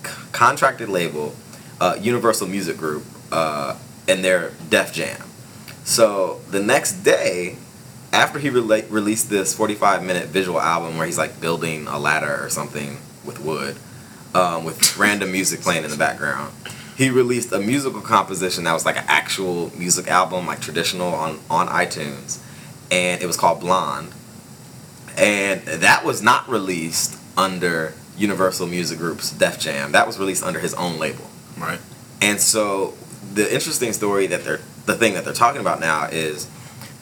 c- 0.04 0.10
contracted 0.32 0.88
label, 0.88 1.36
uh, 1.80 1.96
Universal 2.00 2.48
Music 2.48 2.76
Group, 2.76 3.04
uh, 3.30 3.76
and 4.08 4.24
their 4.24 4.52
Def 4.68 4.92
Jam. 4.92 5.22
So 5.84 6.40
the 6.50 6.60
next 6.60 7.04
day, 7.04 7.58
after 8.12 8.38
he 8.38 8.48
rela- 8.48 8.90
released 8.90 9.30
this 9.30 9.54
45 9.54 10.02
minute 10.02 10.28
visual 10.28 10.60
album 10.60 10.96
where 10.96 11.06
he's 11.06 11.18
like 11.18 11.40
building 11.40 11.86
a 11.86 11.98
ladder 11.98 12.42
or 12.42 12.48
something 12.48 12.98
with 13.24 13.40
wood, 13.40 13.76
um, 14.34 14.64
with 14.64 14.96
random 14.96 15.32
music 15.32 15.60
playing 15.60 15.84
in 15.84 15.90
the 15.90 15.96
background, 15.96 16.52
he 16.96 17.10
released 17.10 17.52
a 17.52 17.58
musical 17.58 18.00
composition 18.00 18.64
that 18.64 18.72
was 18.72 18.84
like 18.84 18.96
an 18.96 19.04
actual 19.06 19.72
music 19.76 20.08
album, 20.08 20.46
like 20.46 20.60
traditional 20.60 21.08
on, 21.08 21.40
on 21.50 21.68
iTunes, 21.68 22.40
and 22.90 23.22
it 23.22 23.26
was 23.26 23.36
called 23.36 23.60
Blonde. 23.60 24.12
And 25.16 25.60
that 25.62 26.04
was 26.04 26.22
not 26.22 26.48
released 26.48 27.18
under 27.36 27.94
Universal 28.16 28.66
Music 28.66 28.98
Group's 28.98 29.30
Def 29.30 29.58
Jam. 29.58 29.92
That 29.92 30.06
was 30.06 30.18
released 30.18 30.44
under 30.44 30.60
his 30.60 30.74
own 30.74 30.98
label. 30.98 31.24
Right. 31.58 31.80
And 32.20 32.40
so 32.40 32.94
the 33.32 33.52
interesting 33.52 33.92
story 33.92 34.26
that 34.28 34.44
they're 34.44 34.60
the 34.86 34.94
thing 34.94 35.14
that 35.14 35.24
they're 35.24 35.32
talking 35.32 35.60
about 35.60 35.80
now 35.80 36.08
is 36.10 36.48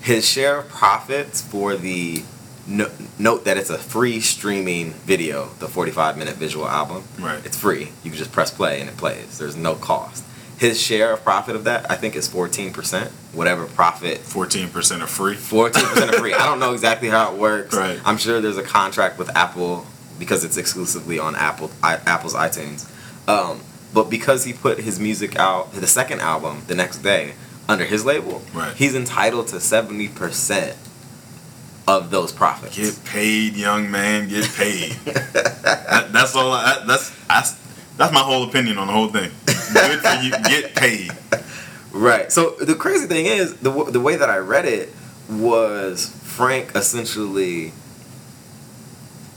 his 0.00 0.28
share 0.28 0.58
of 0.60 0.68
profits 0.68 1.42
for 1.42 1.76
the 1.76 2.22
no, 2.66 2.88
note 3.18 3.44
that 3.44 3.56
it's 3.56 3.70
a 3.70 3.78
free 3.78 4.20
streaming 4.20 4.92
video, 4.92 5.48
the 5.58 5.68
45 5.68 6.16
minute 6.18 6.34
visual 6.36 6.66
album. 6.68 7.04
Right. 7.18 7.44
It's 7.44 7.56
free. 7.56 7.90
You 8.04 8.10
can 8.10 8.18
just 8.18 8.32
press 8.32 8.50
play 8.50 8.80
and 8.80 8.88
it 8.88 8.96
plays. 8.96 9.38
There's 9.38 9.56
no 9.56 9.74
cost. 9.74 10.24
His 10.58 10.80
share 10.80 11.12
of 11.12 11.24
profit 11.24 11.56
of 11.56 11.64
that, 11.64 11.90
I 11.90 11.96
think, 11.96 12.14
is 12.14 12.28
14%. 12.28 13.08
Whatever 13.34 13.66
profit 13.66 14.18
14% 14.20 15.00
are 15.00 15.06
free. 15.08 15.34
14% 15.34 16.08
of 16.08 16.14
free. 16.16 16.34
I 16.34 16.46
don't 16.46 16.60
know 16.60 16.72
exactly 16.72 17.08
how 17.08 17.32
it 17.34 17.38
works. 17.38 17.74
Right. 17.74 17.98
I'm 18.04 18.16
sure 18.16 18.40
there's 18.40 18.58
a 18.58 18.62
contract 18.62 19.18
with 19.18 19.34
Apple 19.36 19.84
because 20.20 20.44
it's 20.44 20.56
exclusively 20.56 21.18
on 21.18 21.34
Apple 21.34 21.70
I, 21.82 21.94
Apple's 22.06 22.34
iTunes. 22.34 22.88
Um, 23.28 23.60
but 23.92 24.08
because 24.08 24.44
he 24.44 24.52
put 24.52 24.78
his 24.78 25.00
music 25.00 25.34
out, 25.36 25.72
the 25.72 25.86
second 25.88 26.20
album, 26.20 26.62
the 26.68 26.76
next 26.76 26.98
day, 26.98 27.32
under 27.68 27.84
his 27.84 28.04
label, 28.04 28.42
Right. 28.54 28.74
he's 28.76 28.94
entitled 28.94 29.48
to 29.48 29.56
70% 29.56 30.76
of 31.86 32.10
those 32.10 32.32
profits. 32.32 32.76
Get 32.76 33.04
paid, 33.04 33.56
young 33.56 33.90
man. 33.90 34.28
Get 34.28 34.50
paid. 34.54 34.92
that, 35.04 36.10
that's 36.12 36.36
all. 36.36 36.52
I, 36.52 36.84
that's 36.86 37.10
that's 37.26 37.52
that's 37.96 38.12
my 38.12 38.20
whole 38.20 38.44
opinion 38.44 38.78
on 38.78 38.86
the 38.86 38.92
whole 38.92 39.08
thing. 39.08 39.30
Good 39.46 40.00
for 40.00 40.22
you. 40.22 40.30
Get 40.30 40.74
paid. 40.74 41.12
Right. 41.92 42.30
So 42.32 42.50
the 42.60 42.74
crazy 42.74 43.06
thing 43.06 43.26
is, 43.26 43.56
the 43.56 43.70
the 43.84 44.00
way 44.00 44.16
that 44.16 44.30
I 44.30 44.38
read 44.38 44.64
it 44.64 44.90
was 45.28 46.06
Frank 46.22 46.74
essentially 46.74 47.72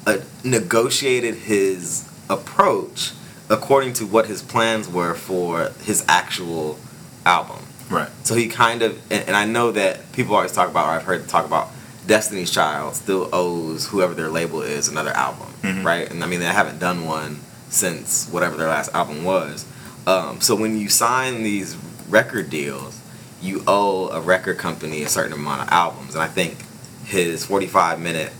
uh, 0.07 0.17
negotiated 0.43 1.35
his 1.35 2.09
approach 2.29 3.13
according 3.49 3.93
to 3.93 4.05
what 4.05 4.25
his 4.25 4.41
plans 4.41 4.89
were 4.89 5.13
for 5.13 5.71
his 5.83 6.05
actual 6.07 6.79
album. 7.25 7.59
Right. 7.89 8.09
So 8.23 8.35
he 8.35 8.47
kind 8.47 8.81
of, 8.81 8.99
and, 9.11 9.27
and 9.27 9.35
I 9.35 9.45
know 9.45 9.71
that 9.71 10.11
people 10.13 10.35
always 10.35 10.51
talk 10.51 10.69
about, 10.69 10.87
or 10.87 10.91
I've 10.91 11.03
heard 11.03 11.27
talk 11.27 11.45
about, 11.45 11.69
Destiny's 12.07 12.51
Child 12.51 12.95
still 12.95 13.29
owes 13.33 13.87
whoever 13.87 14.13
their 14.13 14.29
label 14.29 14.61
is 14.61 14.87
another 14.87 15.11
album, 15.11 15.47
Mhm. 15.63 15.83
right? 15.83 16.09
And 16.09 16.23
I 16.23 16.27
mean, 16.27 16.39
they 16.39 16.45
haven't 16.45 16.79
done 16.79 17.05
one 17.05 17.39
since 17.69 18.27
whatever 18.31 18.55
their 18.57 18.67
last 18.69 18.89
album 18.93 19.23
was. 19.23 19.65
Um, 20.07 20.39
so 20.39 20.55
when 20.55 20.77
you 20.79 20.87
sign 20.89 21.43
these 21.43 21.75
record 22.09 22.49
deals, 22.49 22.95
you 23.41 23.63
owe 23.67 24.09
a 24.09 24.21
record 24.21 24.57
company 24.57 25.03
a 25.03 25.09
certain 25.09 25.33
amount 25.33 25.61
of 25.63 25.69
albums. 25.71 26.13
And 26.13 26.23
I 26.23 26.27
think 26.27 26.57
his 27.05 27.45
45 27.45 27.99
minute 27.99 28.31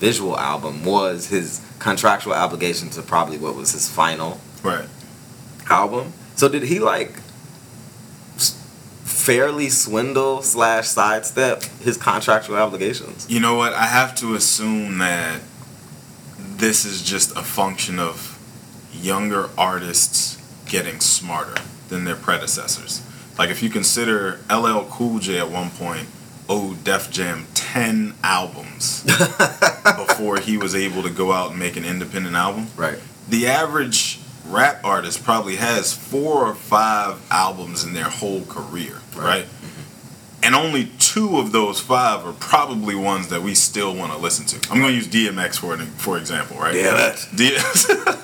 visual 0.00 0.38
album 0.38 0.84
was 0.84 1.26
his 1.26 1.60
contractual 1.80 2.34
obligation 2.34 2.88
to 2.90 3.02
probably 3.02 3.36
what 3.38 3.54
was 3.56 3.72
his 3.72 3.88
final 3.88 4.40
Right. 4.62 4.88
album. 5.68 6.12
So 6.36 6.48
did 6.48 6.62
he 6.64 6.78
like 6.78 7.14
fairly 9.28 9.68
swindle 9.68 10.40
slash 10.40 10.88
sidestep 10.88 11.62
his 11.82 11.98
contractual 11.98 12.56
obligations? 12.56 13.26
You 13.28 13.40
know 13.40 13.56
what? 13.56 13.74
I 13.74 13.84
have 13.84 14.14
to 14.16 14.34
assume 14.34 14.96
that 14.98 15.42
this 16.38 16.86
is 16.86 17.02
just 17.02 17.32
a 17.36 17.42
function 17.42 17.98
of 17.98 18.38
younger 18.90 19.50
artists 19.58 20.38
getting 20.64 21.00
smarter 21.00 21.60
than 21.90 22.04
their 22.04 22.16
predecessors. 22.16 23.02
Like 23.38 23.50
if 23.50 23.62
you 23.62 23.68
consider 23.68 24.40
LL 24.50 24.84
Cool 24.88 25.18
J 25.18 25.38
at 25.38 25.50
one 25.50 25.68
point 25.72 26.08
owed 26.48 26.82
Def 26.82 27.10
Jam 27.10 27.46
10 27.52 28.14
albums 28.24 29.02
before 29.98 30.40
he 30.40 30.56
was 30.56 30.74
able 30.74 31.02
to 31.02 31.10
go 31.10 31.32
out 31.32 31.50
and 31.50 31.58
make 31.58 31.76
an 31.76 31.84
independent 31.84 32.34
album. 32.34 32.68
Right. 32.78 32.98
The 33.28 33.46
average 33.46 34.20
rap 34.48 34.80
artist 34.84 35.22
probably 35.22 35.56
has 35.56 35.92
four 35.92 36.46
or 36.46 36.54
five 36.54 37.20
albums 37.30 37.84
in 37.84 37.92
their 37.92 38.08
whole 38.08 38.44
career, 38.46 39.00
Right. 39.18 39.26
right? 39.42 39.46
And 40.40 40.54
only 40.54 40.86
two 41.00 41.38
of 41.38 41.50
those 41.50 41.80
five 41.80 42.24
are 42.24 42.32
probably 42.32 42.94
ones 42.94 43.26
that 43.28 43.42
we 43.42 43.54
still 43.56 43.92
want 43.94 44.12
to 44.12 44.18
listen 44.18 44.46
to. 44.46 44.70
I'm 44.70 44.78
going 44.80 44.92
to 44.92 44.94
use 44.96 45.08
DMX 45.08 45.56
for 45.58 45.74
an, 45.74 45.80
for 45.86 46.16
example, 46.16 46.56
right? 46.58 46.74
DMX. 46.74 47.36
D- 47.36 47.56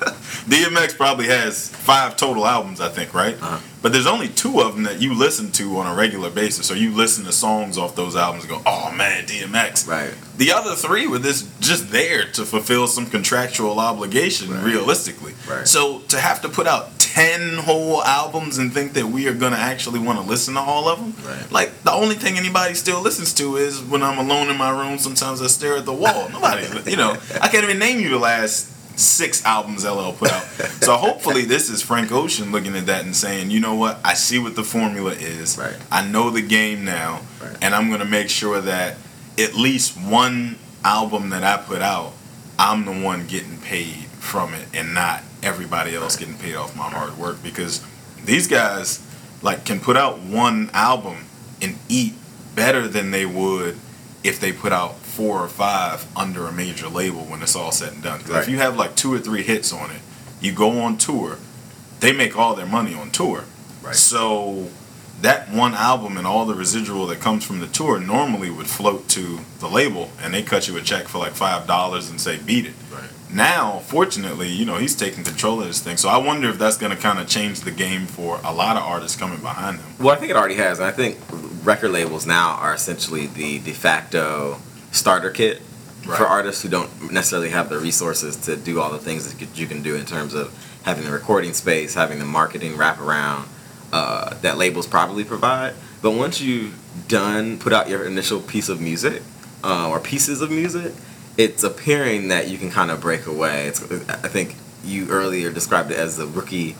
DMX 0.47 0.95
probably 0.95 1.25
has 1.27 1.69
five 1.69 2.15
total 2.15 2.45
albums, 2.47 2.79
I 2.79 2.89
think, 2.89 3.13
right? 3.13 3.35
Uh-huh. 3.35 3.59
But 3.81 3.91
there's 3.91 4.07
only 4.07 4.29
two 4.29 4.61
of 4.61 4.73
them 4.75 4.83
that 4.83 5.01
you 5.01 5.13
listen 5.13 5.51
to 5.53 5.77
on 5.77 5.87
a 5.87 5.93
regular 5.95 6.29
basis, 6.29 6.71
or 6.71 6.75
you 6.77 6.91
listen 6.91 7.25
to 7.25 7.31
songs 7.31 7.77
off 7.77 7.95
those 7.95 8.15
albums 8.15 8.45
and 8.45 8.53
go, 8.53 8.61
"Oh 8.65 8.91
man, 8.91 9.25
DMX." 9.25 9.87
Right. 9.87 10.13
The 10.37 10.53
other 10.53 10.73
three 10.73 11.05
were 11.07 11.19
this 11.19 11.47
just 11.59 11.91
there 11.91 12.23
to 12.31 12.45
fulfill 12.45 12.87
some 12.87 13.05
contractual 13.05 13.79
obligation, 13.79 14.51
Right. 14.51 14.63
realistically. 14.63 15.33
Right. 15.47 15.67
So 15.67 15.99
to 16.07 16.19
have 16.19 16.41
to 16.41 16.49
put 16.49 16.65
out 16.65 16.94
ten 17.15 17.57
whole 17.59 18.03
albums 18.03 18.57
and 18.57 18.73
think 18.73 18.91
that 18.93 19.07
we 19.07 19.27
are 19.29 19.33
gonna 19.33 19.55
actually 19.55 19.99
want 19.99 20.19
to 20.19 20.25
listen 20.25 20.53
to 20.55 20.59
all 20.59 20.89
of 20.89 20.99
them, 20.99 21.15
Right. 21.25 21.49
like 21.51 21.83
the 21.83 21.93
only 21.93 22.15
thing 22.15 22.37
anybody 22.37 22.73
still 22.73 23.01
listens 23.01 23.33
to 23.35 23.55
is 23.55 23.79
when 23.81 24.03
I'm 24.03 24.17
alone 24.17 24.49
in 24.49 24.57
my 24.57 24.69
room. 24.69 24.99
Sometimes 24.99 25.41
I 25.41 25.47
stare 25.47 25.77
at 25.77 25.85
the 25.85 25.93
wall. 25.93 26.27
Nobody, 26.33 26.67
you 26.91 26.97
know, 26.97 27.15
I 27.41 27.47
can't 27.47 27.63
even 27.63 27.79
name 27.79 28.01
you 28.01 28.09
the 28.09 28.19
last 28.19 28.67
six 28.99 29.45
albums 29.45 29.85
LL 29.85 30.11
put 30.11 30.31
out. 30.31 30.43
So 30.81 30.95
hopefully 30.97 31.45
this 31.45 31.69
is 31.69 31.81
Frank 31.81 32.11
Ocean 32.11 32.51
looking 32.51 32.75
at 32.75 32.85
that 32.87 33.05
and 33.05 33.15
saying, 33.15 33.49
you 33.49 33.59
know 33.61 33.75
what, 33.75 33.99
I 34.03 34.13
see 34.13 34.37
what 34.39 34.55
the 34.57 34.63
formula 34.63 35.11
is. 35.11 35.57
Right. 35.57 35.75
I 35.91 36.05
know 36.05 36.29
the 36.29 36.41
game 36.41 36.83
now, 36.85 37.21
Right. 37.41 37.55
and 37.61 37.73
I'm 37.73 37.89
gonna 37.89 38.05
make 38.05 38.29
sure 38.29 38.59
that 38.61 38.97
at 39.39 39.53
least 39.55 39.95
one 39.97 40.57
album 40.83 41.29
that 41.29 41.43
I 41.43 41.57
put 41.57 41.81
out, 41.81 42.11
I'm 42.59 42.83
the 42.85 42.91
one 42.93 43.25
getting 43.27 43.57
paid 43.57 44.05
from 44.19 44.53
it, 44.53 44.67
and 44.73 44.93
not 44.93 45.23
everybody 45.45 45.95
else 45.95 46.15
getting 46.15 46.37
paid 46.37 46.55
off 46.55 46.75
my 46.75 46.89
hard 46.89 47.17
work. 47.17 47.41
Because 47.43 47.83
these 48.23 48.47
guys 48.47 49.01
like 49.41 49.65
can 49.65 49.79
put 49.79 49.95
out 49.97 50.19
one 50.19 50.69
album 50.73 51.25
and 51.61 51.77
eat 51.87 52.13
better 52.55 52.87
than 52.87 53.11
they 53.11 53.25
would 53.25 53.77
if 54.23 54.39
they 54.39 54.51
put 54.51 54.73
out 54.73 54.95
four 54.97 55.39
or 55.43 55.47
five 55.47 56.05
under 56.17 56.47
a 56.47 56.51
major 56.51 56.87
label 56.87 57.21
when 57.25 57.41
it's 57.41 57.55
all 57.55 57.71
said 57.71 57.93
and 57.93 58.03
done. 58.03 58.19
'Cause 58.21 58.29
Right. 58.31 58.43
if 58.43 58.49
you 58.49 58.57
have 58.57 58.75
like 58.75 58.95
two 58.95 59.13
or 59.13 59.19
three 59.19 59.43
hits 59.43 59.71
on 59.71 59.91
it, 59.91 60.01
you 60.41 60.51
go 60.51 60.81
on 60.81 60.97
tour, 60.97 61.37
they 61.99 62.11
make 62.11 62.35
all 62.37 62.55
their 62.55 62.65
money 62.65 62.93
on 62.95 63.11
tour. 63.11 63.43
Right. 63.83 63.95
So 63.95 64.69
that 65.21 65.49
one 65.51 65.73
album 65.75 66.17
and 66.17 66.25
all 66.27 66.45
the 66.45 66.55
residual 66.55 67.07
that 67.07 67.21
comes 67.21 67.43
from 67.45 67.59
the 67.59 67.67
tour 67.67 67.99
normally 67.99 68.49
would 68.49 68.67
float 68.67 69.07
to 69.09 69.39
the 69.59 69.67
label 69.67 70.11
and 70.21 70.33
they 70.33 70.41
cut 70.43 70.67
you 70.67 70.75
a 70.75 70.81
check 70.81 71.07
for 71.07 71.19
like 71.19 71.33
five 71.35 71.67
dollars 71.67 72.09
and 72.09 72.19
say 72.19 72.37
beat 72.37 72.65
it. 72.65 72.73
Right. 72.91 73.03
Now, 73.35 73.79
fortunately, 73.79 74.47
you 74.47 74.65
know, 74.65 74.77
he's 74.77 74.95
taking 74.95 75.25
control 75.25 75.59
of 75.59 75.67
this 75.67 75.81
thing. 75.81 75.97
So 75.97 76.07
I 76.07 76.17
wonder 76.17 76.47
if 76.49 76.57
that's 76.57 76.77
gonna 76.77 76.95
kind 76.95 77.19
of 77.19 77.27
change 77.27 77.59
the 77.61 77.71
game 77.71 78.05
for 78.05 78.39
a 78.45 78.53
lot 78.53 78.77
of 78.77 78.83
artists 78.83 79.17
coming 79.17 79.41
behind 79.41 79.79
him. 79.79 79.85
Well, 79.99 80.15
I 80.15 80.17
think 80.17 80.29
it 80.31 80.37
already 80.37 80.55
has. 80.55 80.79
I 80.79 80.91
think 80.91 81.17
record 81.65 81.91
labels 81.91 82.25
now 82.25 82.51
are 82.51 82.73
essentially 82.73 83.27
the 83.27 83.59
de 83.59 83.73
facto 83.73 84.59
starter 84.91 85.29
kit 85.31 85.61
Right. 86.05 86.19
for 86.19 86.27
artists 86.27 86.61
who 86.61 86.69
don't 86.69 87.11
necessarily 87.11 87.49
have 87.49 87.67
the 87.69 87.79
resources 87.79 88.35
to 88.45 88.55
do 88.55 88.79
all 88.79 88.91
the 88.91 88.99
things 88.99 89.33
that 89.33 89.57
you 89.57 89.65
can 89.65 89.81
do 89.81 89.95
in 89.95 90.05
terms 90.05 90.35
of 90.35 90.53
having 90.83 91.03
the 91.03 91.09
recording 91.11 91.51
space, 91.53 91.95
having 91.95 92.19
the 92.19 92.25
marketing 92.25 92.73
wraparound 92.73 93.47
uh, 93.91 94.35
that 94.43 94.55
labels 94.59 94.85
probably 94.85 95.23
provide. 95.23 95.73
But 96.03 96.11
once 96.11 96.39
you've 96.39 96.75
done, 97.07 97.57
put 97.57 97.73
out 97.73 97.89
your 97.89 98.05
initial 98.05 98.39
piece 98.39 98.69
of 98.69 98.79
music 98.79 99.23
uh, 99.63 99.89
or 99.89 99.99
pieces 99.99 100.41
of 100.41 100.51
music, 100.51 100.93
it's 101.37 101.63
appearing 101.63 102.29
that 102.29 102.47
you 102.47 102.57
can 102.57 102.71
kind 102.71 102.91
of 102.91 103.01
break 103.01 103.25
away. 103.27 103.67
It's, 103.67 103.81
I 104.09 104.27
think 104.29 104.55
you 104.83 105.09
earlier 105.09 105.51
described 105.51 105.91
it 105.91 105.97
as 105.97 106.17
the 106.17 106.27
rookie 106.27 106.75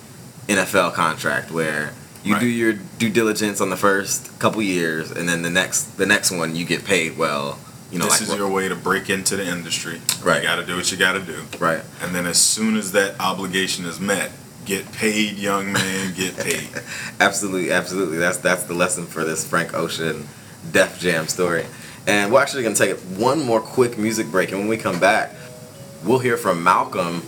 NFL 0.47 0.93
contract 0.93 1.51
where 1.51 1.93
you 2.23 2.33
Right. 2.33 2.39
do 2.41 2.47
your 2.47 2.73
due 2.73 3.09
diligence 3.09 3.61
on 3.61 3.69
the 3.69 3.77
first 3.77 4.37
couple 4.39 4.61
years, 4.61 5.11
and 5.11 5.27
then 5.29 5.41
the 5.41 5.49
next 5.49 5.97
the 5.97 6.05
next 6.05 6.31
one 6.31 6.55
you 6.55 6.65
get 6.65 6.83
paid 6.85 7.17
well. 7.17 7.59
You 7.91 7.99
know, 7.99 8.05
this 8.05 8.21
like 8.21 8.29
is 8.29 8.35
your 8.35 8.49
way 8.49 8.67
to 8.67 8.75
break 8.75 9.09
into 9.09 9.35
the 9.37 9.45
industry. 9.47 10.01
Right. 10.23 10.37
You 10.41 10.47
got 10.47 10.55
to 10.55 10.65
do 10.65 10.75
what 10.75 10.91
you 10.91 10.97
got 10.97 11.13
to 11.13 11.19
do. 11.21 11.43
right. 11.59 11.81
And 12.01 12.15
then 12.15 12.25
as 12.25 12.39
soon 12.41 12.77
as 12.77 12.91
that 12.93 13.15
obligation 13.19 13.85
is 13.85 13.99
met, 13.99 14.31
get 14.65 14.91
paid, 14.91 15.37
young 15.37 15.71
man, 15.71 16.13
get 16.15 16.35
paid. 16.35 16.67
Absolutely, 17.19 17.71
absolutely. 17.71 18.17
That's 18.17 18.37
that's 18.37 18.63
the 18.63 18.73
lesson 18.73 19.05
for 19.05 19.23
this 19.23 19.45
Frank 19.47 19.73
Ocean 19.75 20.27
Def 20.71 20.99
Jam 20.99 21.27
story. 21.27 21.65
And 22.07 22.31
we're 22.31 22.41
actually 22.41 22.63
gonna 22.63 22.75
take 22.75 22.97
one 23.17 23.43
more 23.43 23.61
quick 23.61 23.97
music 23.97 24.27
break, 24.27 24.51
and 24.51 24.59
when 24.59 24.67
we 24.67 24.77
come 24.77 24.99
back, 24.99 25.33
we'll 26.03 26.19
hear 26.19 26.37
from 26.37 26.63
Malcolm 26.63 27.21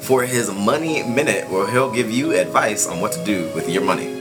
for 0.00 0.22
his 0.22 0.50
money 0.50 1.02
minute, 1.02 1.50
where 1.50 1.68
he'll 1.70 1.92
give 1.92 2.10
you 2.10 2.32
advice 2.32 2.86
on 2.86 3.00
what 3.00 3.12
to 3.12 3.24
do 3.24 3.50
with 3.54 3.68
your 3.68 3.82
money. 3.82 4.13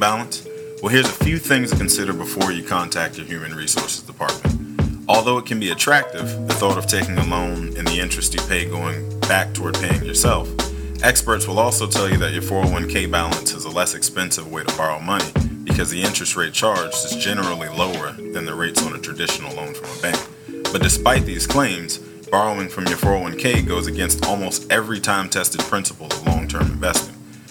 Balance? 0.00 0.48
Well, 0.82 0.90
here's 0.90 1.06
a 1.06 1.24
few 1.24 1.38
things 1.38 1.70
to 1.70 1.76
consider 1.76 2.14
before 2.14 2.50
you 2.50 2.64
contact 2.64 3.18
your 3.18 3.26
human 3.26 3.54
resources 3.54 4.02
department. 4.02 5.06
Although 5.06 5.36
it 5.36 5.44
can 5.44 5.60
be 5.60 5.70
attractive, 5.70 6.26
the 6.48 6.54
thought 6.54 6.78
of 6.78 6.86
taking 6.86 7.18
a 7.18 7.24
loan 7.26 7.76
and 7.76 7.86
the 7.86 8.00
interest 8.00 8.32
you 8.32 8.40
pay 8.48 8.64
going 8.64 9.20
back 9.20 9.52
toward 9.52 9.74
paying 9.74 10.02
yourself, 10.02 10.48
experts 11.02 11.46
will 11.46 11.58
also 11.58 11.86
tell 11.86 12.08
you 12.08 12.16
that 12.16 12.32
your 12.32 12.42
401k 12.42 13.10
balance 13.10 13.52
is 13.52 13.66
a 13.66 13.70
less 13.70 13.94
expensive 13.94 14.50
way 14.50 14.64
to 14.64 14.76
borrow 14.76 14.98
money 15.00 15.30
because 15.64 15.90
the 15.90 16.02
interest 16.02 16.34
rate 16.34 16.54
charged 16.54 16.94
is 16.94 17.16
generally 17.16 17.68
lower 17.68 18.12
than 18.12 18.46
the 18.46 18.54
rates 18.54 18.82
on 18.84 18.94
a 18.94 18.98
traditional 18.98 19.54
loan 19.54 19.74
from 19.74 19.98
a 19.98 20.02
bank. 20.02 20.28
But 20.72 20.82
despite 20.82 21.26
these 21.26 21.46
claims, 21.46 21.98
borrowing 22.30 22.70
from 22.70 22.86
your 22.86 22.96
401k 22.96 23.66
goes 23.68 23.86
against 23.86 24.24
almost 24.24 24.70
every 24.72 25.00
time 25.00 25.28
tested 25.28 25.60
principle 25.60 26.06
of 26.06 26.26
long 26.26 26.48
term 26.48 26.62
investing. 26.62 27.09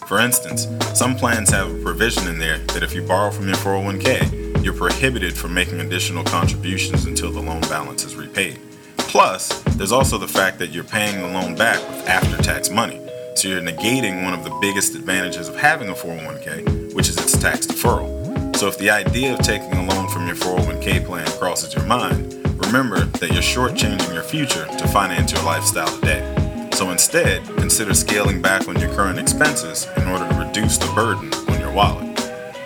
For 0.10 0.19
instance, 0.19 0.65
some 0.98 1.15
plans 1.15 1.52
have 1.52 1.69
a 1.69 1.84
provision 1.84 2.28
in 2.30 2.39
there 2.39 2.58
that 2.74 2.82
if 2.82 2.95
you 2.95 3.04
borrow 3.04 3.30
from 3.30 3.45
your 3.45 3.58
401k, 3.58 4.65
you're 4.65 4.74
prohibited 4.74 5.38
from 5.38 5.54
making 5.54 5.82
additional 5.82 6.24
contributions 6.24 7.06
until 7.06 7.32
the 7.32 7.39
loan 7.39 7.62
balance 7.62 8.04
is 8.04 8.15
repaid. 8.15 8.60
Plus, 8.98 9.62
there's 9.76 9.91
also 9.91 10.17
the 10.17 10.28
fact 10.28 10.58
that 10.58 10.72
you're 10.72 10.84
paying 10.84 11.22
the 11.22 11.28
loan 11.28 11.54
back 11.54 11.78
with 11.88 12.10
after 12.10 12.41
tax 12.41 12.72
money. 12.72 13.00
So 13.36 13.50
you're 13.50 13.62
negating 13.62 14.24
one 14.24 14.34
of 14.34 14.43
the 14.43 14.58
biggest 14.60 14.95
advantages 14.95 15.48
of 15.48 15.56
having 15.56 15.89
a 15.89 15.93
401k, 15.93 16.95
which 16.95 17.08
is 17.08 17.15
its 17.15 17.38
tax 17.38 17.67
deferral. 17.67 18.56
So 18.56 18.67
if 18.67 18.80
the 18.80 18.89
idea 18.89 19.34
of 19.34 19.39
taking 19.41 19.74
a 19.74 19.86
loan 19.93 20.10
from 20.10 20.26
your 20.26 20.38
401k 20.38 21.06
plan 21.06 21.28
crosses 21.38 21.76
your 21.76 21.86
mind, 21.86 22.34
remember 22.65 23.06
that 23.06 23.32
you're 23.32 23.43
shortchanging 23.43 24.12
your 24.15 24.24
future 24.24 24.65
to 24.65 24.88
finance 24.88 25.34
your 25.34 25.43
lifestyle 25.43 25.95
today. 26.00 26.48
So 26.79 26.91
instead, 26.91 27.43
consider 27.57 27.93
scaling 27.93 28.41
back 28.41 28.69
on 28.69 28.79
your 28.79 28.87
current 28.95 29.19
expenses 29.19 29.85
in 29.97 30.07
order 30.07 30.25
to 30.29 30.35
reduce 30.35 30.77
the 30.77 30.89
burden 30.95 31.29
on 31.53 31.59
your 31.59 31.73
wallet. 31.73 32.17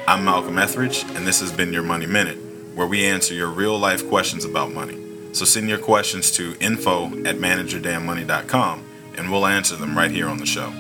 I'm 0.08 0.24
Malcolm 0.24 0.60
Etheridge, 0.60 1.02
and 1.16 1.26
this 1.26 1.40
has 1.40 1.52
been 1.52 1.74
your 1.74 1.82
Money 1.82 2.06
Minute, 2.06 2.38
where 2.76 2.86
we 2.86 3.08
answer 3.08 3.34
your 3.34 3.48
real 3.48 3.76
life 3.76 4.08
questions 4.10 4.46
about 4.46 4.72
money. 4.72 5.04
So 5.32 5.46
send 5.46 5.68
your 5.68 5.80
questions 5.80 6.30
to 6.34 6.56
info 6.60 7.06
at 7.26 7.38
manageyourdamnmoney.com, 7.38 8.86
and 9.18 9.32
we'll 9.32 9.48
answer 9.48 9.76
them 9.78 9.98
right 9.98 10.12
here 10.12 10.30
on 10.30 10.38
the 10.38 10.46
show. 10.46 10.72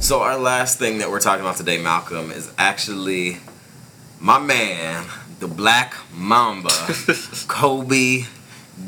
So 0.00 0.22
our 0.22 0.36
last 0.36 0.80
thing 0.80 0.98
that 0.98 1.08
we're 1.08 1.20
talking 1.20 1.44
about 1.44 1.56
today, 1.56 1.80
Malcolm, 1.80 2.32
is 2.32 2.52
actually 2.58 3.36
my 4.18 4.40
man, 4.40 5.06
the 5.38 5.46
Black 5.46 5.94
Mamba, 6.12 6.70
Kobe 7.46 8.24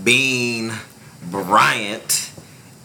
Bean 0.05 0.73
Bryant, 1.31 2.33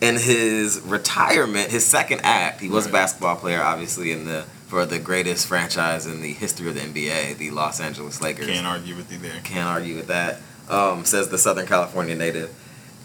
in 0.02 0.16
his 0.16 0.82
retirement, 0.82 1.72
his 1.72 1.86
second 1.86 2.22
act. 2.24 2.60
He 2.60 2.68
was 2.68 2.88
a 2.88 2.90
basketball 2.90 3.38
player, 3.38 3.62
obviously, 3.62 4.12
in 4.12 4.26
the 4.26 4.46
for 4.68 4.86
the 4.86 4.98
greatest 4.98 5.48
franchise 5.48 6.08
in 6.08 6.22
the 6.22 6.34
history 6.34 6.68
of 6.68 6.74
the 6.74 6.82
NBA, 6.82 7.38
the 7.38 7.52
Los 7.52 7.80
Angeles 7.80 8.22
Lakers. 8.22 8.48
Can't 8.48 8.66
argue 8.66 8.96
with 8.96 9.12
you 9.12 9.20
there. 9.20 9.40
Can't 9.44 9.68
argue 9.68 9.96
with 9.96 10.08
that. 10.08 10.40
Um, 10.68 11.06
says 11.06 11.30
the 11.30 11.38
Southern 11.38 11.68
California 11.68 12.16
native, 12.16 12.54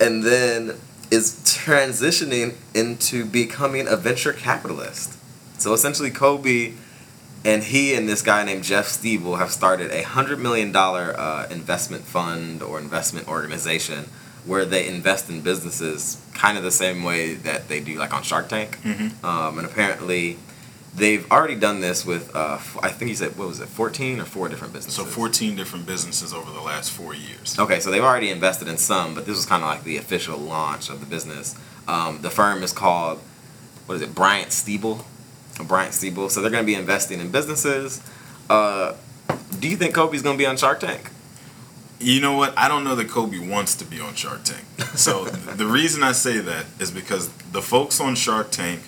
and 0.01 0.23
then 0.23 0.77
is 1.11 1.41
transitioning 1.45 2.55
into 2.75 3.25
becoming 3.25 3.87
a 3.87 3.97
venture 3.97 4.33
capitalist. 4.33 5.19
So 5.61 5.73
essentially, 5.73 6.11
Kobe 6.11 6.73
and 7.49 7.63
he 7.65 7.95
and 7.97 8.09
this 8.13 8.23
guy 8.23 8.41
named 8.45 8.63
Jeff 8.65 8.87
Stibel 8.87 9.39
have 9.39 9.51
started 9.51 9.91
a 9.91 10.03
hundred 10.03 10.39
million 10.39 10.71
dollar 10.73 11.07
uh, 11.27 11.47
investment 11.51 12.05
fund 12.05 12.63
or 12.63 12.79
investment 12.79 13.27
organization 13.29 14.01
where 14.45 14.65
they 14.65 14.83
invest 14.97 15.29
in 15.31 15.41
businesses 15.41 16.21
kind 16.35 16.57
of 16.59 16.65
the 16.65 16.71
same 16.85 17.03
way 17.03 17.35
that 17.49 17.69
they 17.69 17.81
do 17.81 17.95
like 17.99 18.13
on 18.15 18.23
Shark 18.23 18.49
Tank. 18.49 18.71
Mhm. 18.83 19.09
Um, 19.25 19.59
and 19.59 19.67
apparently, 19.67 20.39
they've 20.95 21.25
already 21.31 21.55
done 21.55 21.81
this 21.81 22.05
with 22.11 22.25
uh, 22.35 22.55
f- 22.55 22.77
I 22.83 22.89
think 22.89 23.09
he 23.11 23.15
said 23.15 23.31
what 23.39 23.49
was 23.49 23.61
it, 23.61 23.69
fourteen 23.69 24.21
or 24.21 24.25
four 24.25 24.49
different 24.49 24.73
businesses. 24.75 24.97
So 24.99 25.05
14 25.05 25.57
different 25.57 25.87
businesses 25.87 26.33
over 26.35 26.51
the 26.53 26.61
last 26.73 26.91
four 26.93 27.15
years. 27.15 27.57
Okay, 27.59 27.81
so 27.81 27.91
they've 27.91 28.09
already 28.11 28.31
invested 28.31 28.69
in 28.69 28.77
some, 28.79 29.15
but 29.15 29.25
this 29.27 29.37
was 29.37 29.47
kind 29.47 29.63
of 29.63 29.69
like 29.69 29.85
the 29.85 29.97
official 29.97 30.39
launch 30.39 30.91
of 30.91 31.01
the 31.01 31.07
business. 31.07 31.55
Um, 31.87 32.21
the 32.23 32.31
firm 32.31 32.63
is 32.63 32.73
called, 32.73 33.19
what 33.87 33.95
is 33.97 34.03
it, 34.03 34.15
Bryant 34.15 34.51
Stibel? 34.51 35.05
Bryant 35.65 35.93
Stibel. 35.93 36.31
So 36.31 36.41
they're 36.41 36.51
going 36.51 36.63
to 36.63 36.67
be 36.67 36.75
investing 36.75 37.21
in 37.21 37.31
businesses. 37.31 38.03
Uh, 38.49 38.95
do 39.59 39.69
you 39.69 39.77
think 39.77 39.95
Kobe's 39.95 40.23
going 40.23 40.37
to 40.37 40.39
be 40.39 40.47
on 40.47 40.57
Shark 40.57 40.81
Tank? 40.81 41.11
You 42.01 42.21
know 42.21 42.37
what? 42.37 42.57
I 42.57 42.69
don't 42.69 42.85
know 42.85 42.95
that 42.95 43.09
Kobe 43.09 43.39
wants 43.39 43.75
to 43.77 43.85
be 43.85 44.01
on 44.01 44.15
Shark 44.15 44.45
Tank. 44.45 44.65
So 44.97 45.25
the 45.65 45.67
reason 45.67 46.03
I 46.03 46.13
say 46.13 46.39
that 46.39 46.67
is 46.79 46.91
because 46.91 47.29
the 47.53 47.63
folks 47.63 48.01
on 48.01 48.15
Shark 48.15 48.51
Tank 48.51 48.83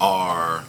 are 0.00 0.64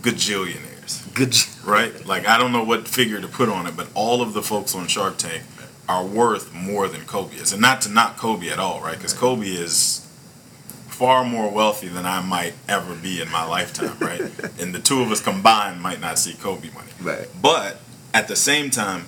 gajillionaires, 0.00 1.12
Good. 1.14 1.36
right? 1.66 2.06
Like 2.06 2.26
I 2.26 2.38
don't 2.38 2.52
know 2.52 2.64
what 2.64 2.86
figure 2.86 3.20
to 3.20 3.28
put 3.28 3.48
on 3.48 3.66
it, 3.66 3.76
but 3.76 3.88
all 3.94 4.22
of 4.22 4.34
the 4.34 4.42
folks 4.42 4.74
on 4.74 4.86
Shark 4.86 5.16
Tank 5.16 5.42
are 5.88 6.04
worth 6.04 6.54
more 6.54 6.88
than 6.88 7.02
Kobe 7.02 7.36
is, 7.36 7.52
and 7.52 7.60
not 7.60 7.80
to 7.82 7.88
knock 7.88 8.16
Kobe 8.16 8.48
at 8.48 8.58
all, 8.58 8.80
right? 8.80 8.96
Because 8.96 9.12
Kobe 9.12 9.46
is 9.46 10.01
far 10.92 11.24
more 11.24 11.50
wealthy 11.50 11.88
than 11.88 12.06
I 12.06 12.20
might 12.20 12.54
ever 12.68 12.94
be 12.94 13.20
in 13.20 13.30
my 13.30 13.44
lifetime, 13.44 13.96
right? 13.98 14.20
and 14.60 14.74
the 14.74 14.78
two 14.78 15.00
of 15.00 15.10
us 15.10 15.20
combined 15.20 15.80
might 15.80 16.00
not 16.00 16.18
see 16.18 16.34
Kobe 16.34 16.70
money. 16.70 16.90
Right. 17.00 17.28
But 17.40 17.80
at 18.12 18.28
the 18.28 18.36
same 18.36 18.70
time, 18.70 19.06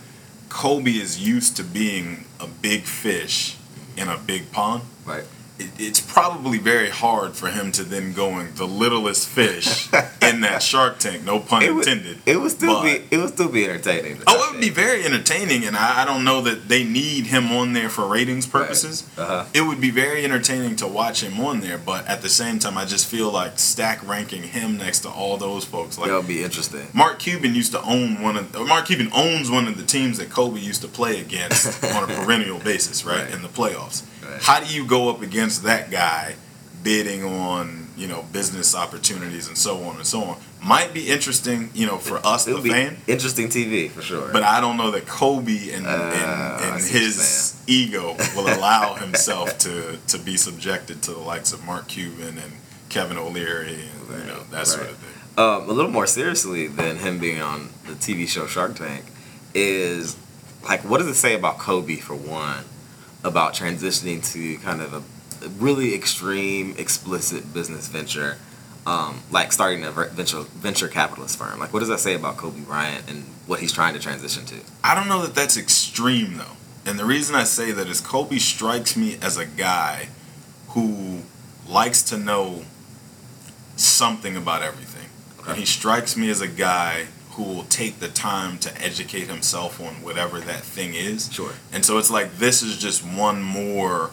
Kobe 0.48 0.92
is 0.92 1.20
used 1.24 1.56
to 1.56 1.62
being 1.62 2.24
a 2.40 2.46
big 2.46 2.82
fish 2.82 3.56
in 3.96 4.08
a 4.08 4.16
big 4.16 4.50
pond. 4.50 4.82
Right. 5.04 5.24
It, 5.58 5.70
it's 5.78 6.00
probably 6.00 6.58
very 6.58 6.90
hard 6.90 7.32
for 7.36 7.48
him 7.48 7.70
to 7.72 7.84
then 7.84 8.12
going 8.12 8.54
the 8.54 8.66
littlest 8.66 9.28
fish 9.28 9.92
in 10.22 10.40
that 10.40 10.62
Shark 10.62 10.98
Tank. 10.98 11.24
No 11.24 11.38
pun 11.40 11.62
It 11.62 11.74
would, 11.74 11.86
intended. 11.86 12.18
it 12.26 12.40
would 12.40 12.50
still 12.50 12.82
But- 12.82 13.08
be 13.10 13.14
it 13.16 13.18
would 13.18 13.30
still 13.30 13.48
be 13.48 13.64
entertaining. 13.64 14.20
Oh, 14.26 14.48
it 14.48 14.52
would 14.52 14.60
be 14.60 14.70
very 14.70 15.04
entertaining, 15.04 15.64
and 15.64 15.76
I, 15.76 16.02
I 16.02 16.04
don't 16.04 16.24
know 16.24 16.40
that 16.42 16.68
they 16.68 16.82
need 16.84 17.26
him 17.26 17.52
on 17.52 17.72
there 17.72 17.88
for 17.88 18.06
ratings 18.06 18.46
purposes. 18.46 19.08
Uh-huh. 19.16 19.44
It 19.54 19.62
would 19.62 19.80
be 19.80 19.90
very 19.90 20.24
entertaining 20.24 20.76
to 20.76 20.86
watch 20.86 21.22
him 21.22 21.40
on 21.40 21.60
there, 21.60 21.78
but 21.78 22.06
at 22.06 22.22
the 22.22 22.28
same 22.28 22.58
time, 22.58 22.76
I 22.76 22.84
just 22.84 23.06
feel 23.06 23.30
like 23.30 23.58
stack 23.58 24.06
ranking 24.06 24.42
him 24.42 24.76
next 24.78 25.00
to 25.00 25.08
all 25.08 25.36
those 25.36 25.64
folks. 25.64 25.98
Like 25.98 26.08
That 26.10 26.16
would 26.16 26.28
be 26.28 26.42
interesting. 26.42 26.88
Mark 26.92 27.18
Cuban 27.20 27.54
used 27.54 27.72
to 27.72 27.82
own 27.82 28.20
one 28.22 28.36
of 28.36 28.54
Mark 28.66 28.86
Cuban 28.86 29.10
owns 29.14 29.50
one 29.50 29.68
of 29.68 29.76
the 29.76 29.84
teams 29.84 30.18
that 30.18 30.30
Kobe 30.30 30.58
used 30.60 30.82
to 30.82 30.88
play 30.88 31.20
against 31.20 31.82
on 31.94 32.04
a 32.10 32.14
perennial 32.14 32.58
basis, 32.58 33.04
right, 33.04 33.14
Right. 33.24 33.30
in 33.34 33.42
the 33.42 33.48
playoffs. 33.48 34.02
Right. 34.30 34.42
How 34.42 34.60
do 34.60 34.66
you 34.74 34.86
go 34.86 35.08
up 35.10 35.22
against 35.22 35.62
that 35.64 35.90
guy 35.90 36.34
bidding 36.82 37.24
on 37.24 37.88
you 37.96 38.06
know 38.08 38.24
business 38.32 38.74
opportunities 38.74 39.48
and 39.48 39.56
so 39.56 39.82
on 39.84 39.96
and 39.96 40.06
so 40.06 40.22
on? 40.22 40.36
Might 40.62 40.94
be 40.94 41.08
interesting, 41.10 41.68
you 41.74 41.86
know, 41.86 41.98
for 41.98 42.16
us 42.26 42.48
It 42.48 42.62
the 42.62 42.70
fan. 42.70 42.96
interesting 43.06 43.48
TV 43.48 43.90
for 43.90 44.00
sure. 44.00 44.30
But 44.32 44.44
I 44.44 44.62
don't 44.62 44.78
know 44.78 44.90
that 44.92 45.06
Kobe 45.06 45.70
and, 45.72 45.86
Uh, 45.86 45.90
and, 45.90 46.74
and 46.76 46.82
his 46.82 47.62
ego 47.66 48.16
will 48.34 48.46
allow 48.48 48.94
himself 49.04 49.58
to, 49.58 49.98
to 50.08 50.18
be 50.18 50.38
subjected 50.38 51.02
to 51.02 51.10
the 51.12 51.18
likes 51.20 51.52
of 51.52 51.62
Mark 51.66 51.88
Cuban 51.88 52.38
and 52.38 52.52
Kevin 52.88 53.18
O'Leary 53.18 53.74
and 53.74 54.20
you 54.20 54.26
know 54.26 54.42
that 54.52 54.56
Right, 54.58 54.66
sort 54.66 54.88
of 54.88 54.96
thing. 54.96 55.44
um, 55.44 55.68
a 55.68 55.72
little 55.72 55.90
more 55.90 56.06
seriously 56.06 56.66
than 56.66 56.96
him 56.96 57.18
being 57.18 57.42
on 57.42 57.68
the 57.86 57.92
TV 57.92 58.26
show 58.26 58.46
Shark 58.46 58.74
Tank 58.76 59.04
is 59.54 60.16
like 60.64 60.80
what 60.84 60.96
does 60.98 61.08
it 61.08 61.14
say 61.14 61.34
about 61.34 61.58
Kobe 61.58 61.96
for 61.96 62.14
one 62.14 62.64
about 63.24 63.54
transitioning 63.54 64.24
to 64.32 64.58
kind 64.58 64.80
of 64.80 64.94
a 64.94 65.48
really 65.58 65.94
extreme 65.94 66.74
explicit 66.78 67.52
business 67.52 67.88
venture 67.88 68.36
um, 68.86 69.22
like 69.30 69.52
starting 69.52 69.84
a 69.84 69.90
venture 69.90 70.42
venture 70.42 70.88
capitalist 70.88 71.38
firm. 71.38 71.58
Like 71.58 71.72
what 71.72 71.80
does 71.80 71.88
that 71.88 72.00
say 72.00 72.14
about 72.14 72.36
Kobe 72.36 72.60
Bryant 72.60 73.08
and 73.08 73.24
what 73.46 73.60
he's 73.60 73.72
trying 73.72 73.94
to 73.94 74.00
transition 74.00 74.44
to? 74.46 74.56
I 74.82 74.94
don't 74.94 75.08
know 75.08 75.22
that 75.22 75.34
that's 75.34 75.56
extreme 75.56 76.36
though, 76.36 76.56
and 76.84 76.98
the 76.98 77.04
reason 77.04 77.34
I 77.34 77.44
say 77.44 77.72
that 77.72 77.88
is 77.88 78.00
Kobe 78.00 78.38
strikes 78.38 78.96
me 78.96 79.16
as 79.22 79.36
a 79.38 79.46
guy 79.46 80.08
who 80.70 81.20
likes 81.68 82.02
to 82.04 82.18
know 82.18 82.64
something 83.76 84.36
about 84.36 84.62
everything, 84.62 85.08
and 85.48 85.56
he 85.56 85.64
strikes 85.64 86.16
me 86.16 86.28
as 86.30 86.40
a 86.40 86.48
guy 86.48 87.06
who 87.34 87.42
will 87.42 87.64
take 87.64 87.98
the 88.00 88.08
time 88.08 88.58
to 88.58 88.82
educate 88.82 89.26
himself 89.28 89.80
on 89.80 89.94
whatever 90.02 90.40
that 90.40 90.62
thing 90.62 90.94
is. 90.94 91.32
sure 91.32 91.52
And 91.72 91.84
so 91.84 91.98
it's 91.98 92.10
like 92.10 92.38
this 92.38 92.62
is 92.62 92.78
just 92.78 93.04
one 93.04 93.42
more 93.42 94.10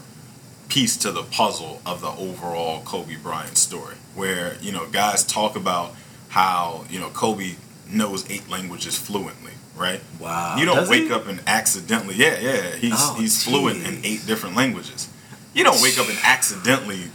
piece 0.70 0.96
to 0.98 1.12
the 1.12 1.24
puzzle 1.24 1.82
of 1.86 2.02
the 2.02 2.10
overall 2.10 2.82
Kobe 2.84 3.16
Bryant 3.16 3.58
story. 3.58 3.96
Where, 4.16 4.56
you 4.62 4.72
know, 4.72 4.88
guys 4.88 5.24
talk 5.26 5.56
about 5.56 5.94
how, 6.30 6.86
you 6.90 7.00
know, 7.00 7.10
Kobe 7.10 7.56
knows 7.90 8.30
eight 8.30 8.50
languages 8.50 8.98
fluently, 8.98 9.52
right? 9.76 10.02
wow 10.20 10.56
you 10.58 10.66
don't 10.66 10.78
Does 10.78 10.90
wake 10.90 11.08
he? 11.08 11.12
up 11.12 11.28
and 11.28 11.42
accidentally 11.46 12.16
yeah, 12.16 12.40
yeah, 12.40 12.76
he's 12.76 12.94
Oh, 12.96 13.16
he's 13.20 13.44
fluent 13.44 13.86
in 13.86 14.00
eight 14.06 14.26
different 14.26 14.56
languages. 14.56 15.10
You 15.54 15.64
don't 15.66 15.82
wake 15.82 15.98
up 16.00 16.08
and 16.08 16.18
accidentally 16.24 17.12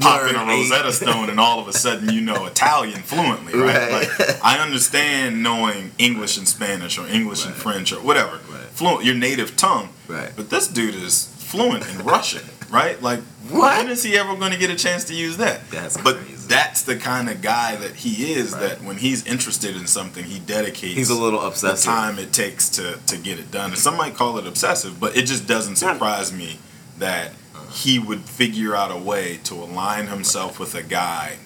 pop 0.00 0.28
in 0.28 0.34
a 0.36 0.44
Rosetta 0.44 0.92
Stone 0.92 1.30
and 1.30 1.38
all 1.40 1.60
of 1.60 1.68
a 1.68 1.72
sudden 1.72 2.10
you 2.12 2.20
know 2.20 2.46
Italian 2.46 3.00
fluently, 3.02 3.54
right? 3.58 3.90
Right. 3.90 4.08
Like 4.18 4.44
I 4.44 4.58
understand 4.58 5.42
knowing 5.42 5.92
English 5.98 6.36
and 6.38 6.46
Spanish 6.48 6.98
or 6.98 7.06
English 7.08 7.44
and 7.46 7.54
French 7.54 7.92
or 7.92 8.00
whatever. 8.00 8.36
Right. 8.50 8.62
Fluent 8.72 9.04
your 9.04 9.14
native 9.14 9.56
tongue. 9.56 9.90
right 10.08 10.32
But 10.36 10.50
this 10.50 10.68
dude 10.68 10.94
is 10.94 11.26
fluent 11.38 11.88
in 11.88 12.04
Russian, 12.04 12.42
right? 12.70 13.00
Like 13.02 13.20
What? 13.50 13.78
when 13.78 13.88
is 13.90 14.02
he 14.02 14.16
ever 14.18 14.34
going 14.36 14.52
to 14.52 14.58
get 14.58 14.70
a 14.70 14.76
chance 14.76 15.04
to 15.04 15.14
use 15.14 15.36
that? 15.38 15.68
That's 15.70 15.96
but 15.96 16.16
crazy. 16.16 16.46
that's 16.48 16.82
the 16.82 16.96
kind 16.96 17.28
of 17.28 17.40
guy 17.42 17.76
that 17.76 17.94
he 17.96 18.32
is 18.34 18.52
Right. 18.52 18.60
that 18.62 18.82
when 18.84 18.96
he's 18.98 19.24
interested 19.26 19.76
in 19.76 19.86
something, 19.86 20.24
he 20.24 20.38
dedicates 20.40 20.94
he's 20.96 21.10
a 21.10 21.14
little 21.14 21.40
the 21.50 21.74
time 21.74 22.18
it 22.18 22.32
takes 22.32 22.68
to, 22.70 22.98
to 23.06 23.16
get 23.16 23.38
it 23.38 23.50
done. 23.50 23.70
And 23.70 23.78
some 23.78 23.96
might 23.96 24.14
call 24.14 24.38
it 24.38 24.46
obsessive, 24.46 24.98
but 25.00 25.16
it 25.16 25.22
just 25.26 25.46
doesn't 25.46 25.76
surprise 25.76 26.32
me 26.32 26.58
that 26.98 27.32
he 27.70 27.98
would 27.98 28.20
figure 28.22 28.74
out 28.74 28.90
a 28.90 28.96
way 28.96 29.38
to 29.44 29.54
align 29.54 30.06
himself 30.08 30.58
with 30.58 30.74
a 30.74 30.82
guy 30.82 31.36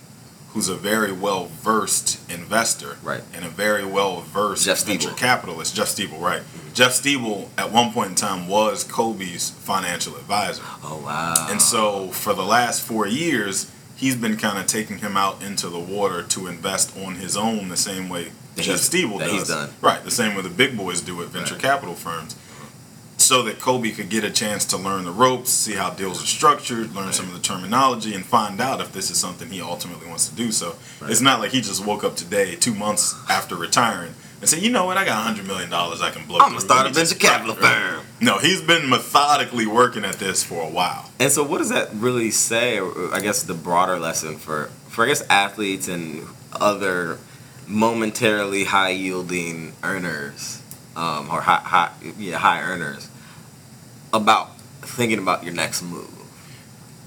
who's 0.53 0.69
a 0.69 0.75
very 0.75 1.11
well 1.13 1.47
versed 1.47 2.19
investor 2.31 2.99
Right. 3.03 3.23
and 3.35 3.45
a 3.45 3.49
very 3.49 3.85
well 3.87 4.21
versed 4.21 4.67
venture 4.85 5.09
Stibel. 5.09 5.17
capitalist. 5.17 5.75
Jeff 5.75 5.89
Stibel, 5.89 6.21
right. 6.21 6.43
Jeff 6.75 6.93
Stibel 6.93 7.49
at 7.57 7.73
one 7.73 7.93
point 7.93 8.11
in 8.11 8.15
time 8.15 8.47
was 8.49 8.85
Kobe's 8.85 9.51
financial 9.51 10.15
advisor. 10.17 10.63
oh 10.85 11.01
wow 11.05 11.47
And 11.51 11.61
so 11.61 12.09
for 12.09 12.35
the 12.35 12.43
last 12.45 12.83
four 12.83 13.07
years, 13.07 13.71
he's 13.97 14.15
been 14.17 14.37
kind 14.37 14.59
of 14.59 14.67
taking 14.67 14.99
him 14.99 15.17
out 15.17 15.43
into 15.43 15.69
the 15.69 15.79
water 15.79 16.23
to 16.23 16.47
invest 16.47 16.97
on 16.99 17.15
his 17.17 17.37
own 17.37 17.69
the 17.71 17.77
same 17.77 18.09
way 18.11 18.31
That 18.57 18.63
Jeff 18.63 18.81
that 18.91 19.19
does. 19.19 19.31
he's 19.33 19.49
done. 19.49 19.71
Right, 19.81 20.05
the 20.05 20.11
same 20.11 20.35
way 20.37 20.43
the 20.43 20.51
big 20.51 20.77
boys 20.77 21.01
do 21.01 21.23
at 21.23 21.29
venture 21.29 21.55
Right. 21.55 21.63
capital 21.63 21.95
firms. 21.95 22.37
So 23.23 23.43
that 23.45 23.61
Kobe 23.61 23.93
could 23.93 24.09
get 24.09 24.25
a 24.25 24.31
chance 24.31 24.65
to 24.67 24.77
learn 24.77 25.05
the 25.05 25.13
ropes, 25.13 25.51
see 25.51 25.75
how 25.75 25.91
deals 25.91 26.23
are 26.23 26.27
structured, 26.27 26.93
learn 26.95 27.13
some 27.13 27.27
of 27.29 27.35
the 27.35 27.39
terminology, 27.41 28.15
and 28.15 28.25
find 28.27 28.61
out 28.61 28.81
if 28.81 28.93
this 28.93 29.11
is 29.11 29.17
something 29.19 29.49
he 29.49 29.61
ultimately 29.61 30.07
wants 30.09 30.29
to 30.29 30.35
do. 30.35 30.51
So 30.51 30.75
Right. 31.01 31.11
it's 31.11 31.21
not 31.21 31.39
like 31.41 31.53
he 31.53 31.61
just 31.61 31.85
woke 31.85 32.03
up 32.05 32.17
today, 32.17 32.57
two 32.57 32.75
months 32.75 33.15
after 33.31 33.55
retiring, 33.55 34.15
and 34.41 34.51
said, 34.51 34.61
"You 34.61 34.71
know 34.71 34.85
what? 34.87 34.97
I 34.99 35.05
got 35.05 35.23
hundred 35.23 35.47
million 35.47 35.71
dollars 35.71 36.03
I 36.03 36.11
can 36.11 36.27
blow." 36.27 36.39
I'm 36.41 36.49
gonna 36.49 36.61
through. 36.61 36.69
start 36.69 36.87
a 36.87 36.91
venture 36.91 37.15
capital 37.15 37.55
Right, 37.55 37.63
right. 37.63 37.93
firm 37.95 38.01
No, 38.21 38.39
he's 38.39 38.61
been 38.61 38.91
methodically 38.91 39.67
working 39.67 40.05
at 40.05 40.19
this 40.19 40.43
for 40.43 40.61
a 40.63 40.69
while. 40.69 41.11
And 41.21 41.31
so, 41.31 41.45
what 41.45 41.59
does 41.59 41.69
that 41.71 41.91
really 41.95 42.31
say? 42.33 42.81
I 43.13 43.21
guess 43.21 43.43
the 43.45 43.55
broader 43.55 43.99
lesson 44.01 44.37
for 44.37 44.69
for 44.91 45.05
I 45.05 45.09
guess 45.09 45.23
athletes 45.31 45.87
and 45.87 46.27
other 46.61 47.19
momentarily 47.69 48.65
high 48.65 48.91
yielding 48.91 49.73
earners, 49.83 50.59
um, 50.97 51.29
or 51.31 51.41
high, 51.43 51.61
high 51.65 51.91
yeah 52.19 52.39
high 52.39 52.61
earners, 52.61 53.09
about 54.12 54.57
thinking 54.83 55.18
about 55.18 55.44
your 55.44 55.55
next 55.55 55.83
move. 55.83 56.09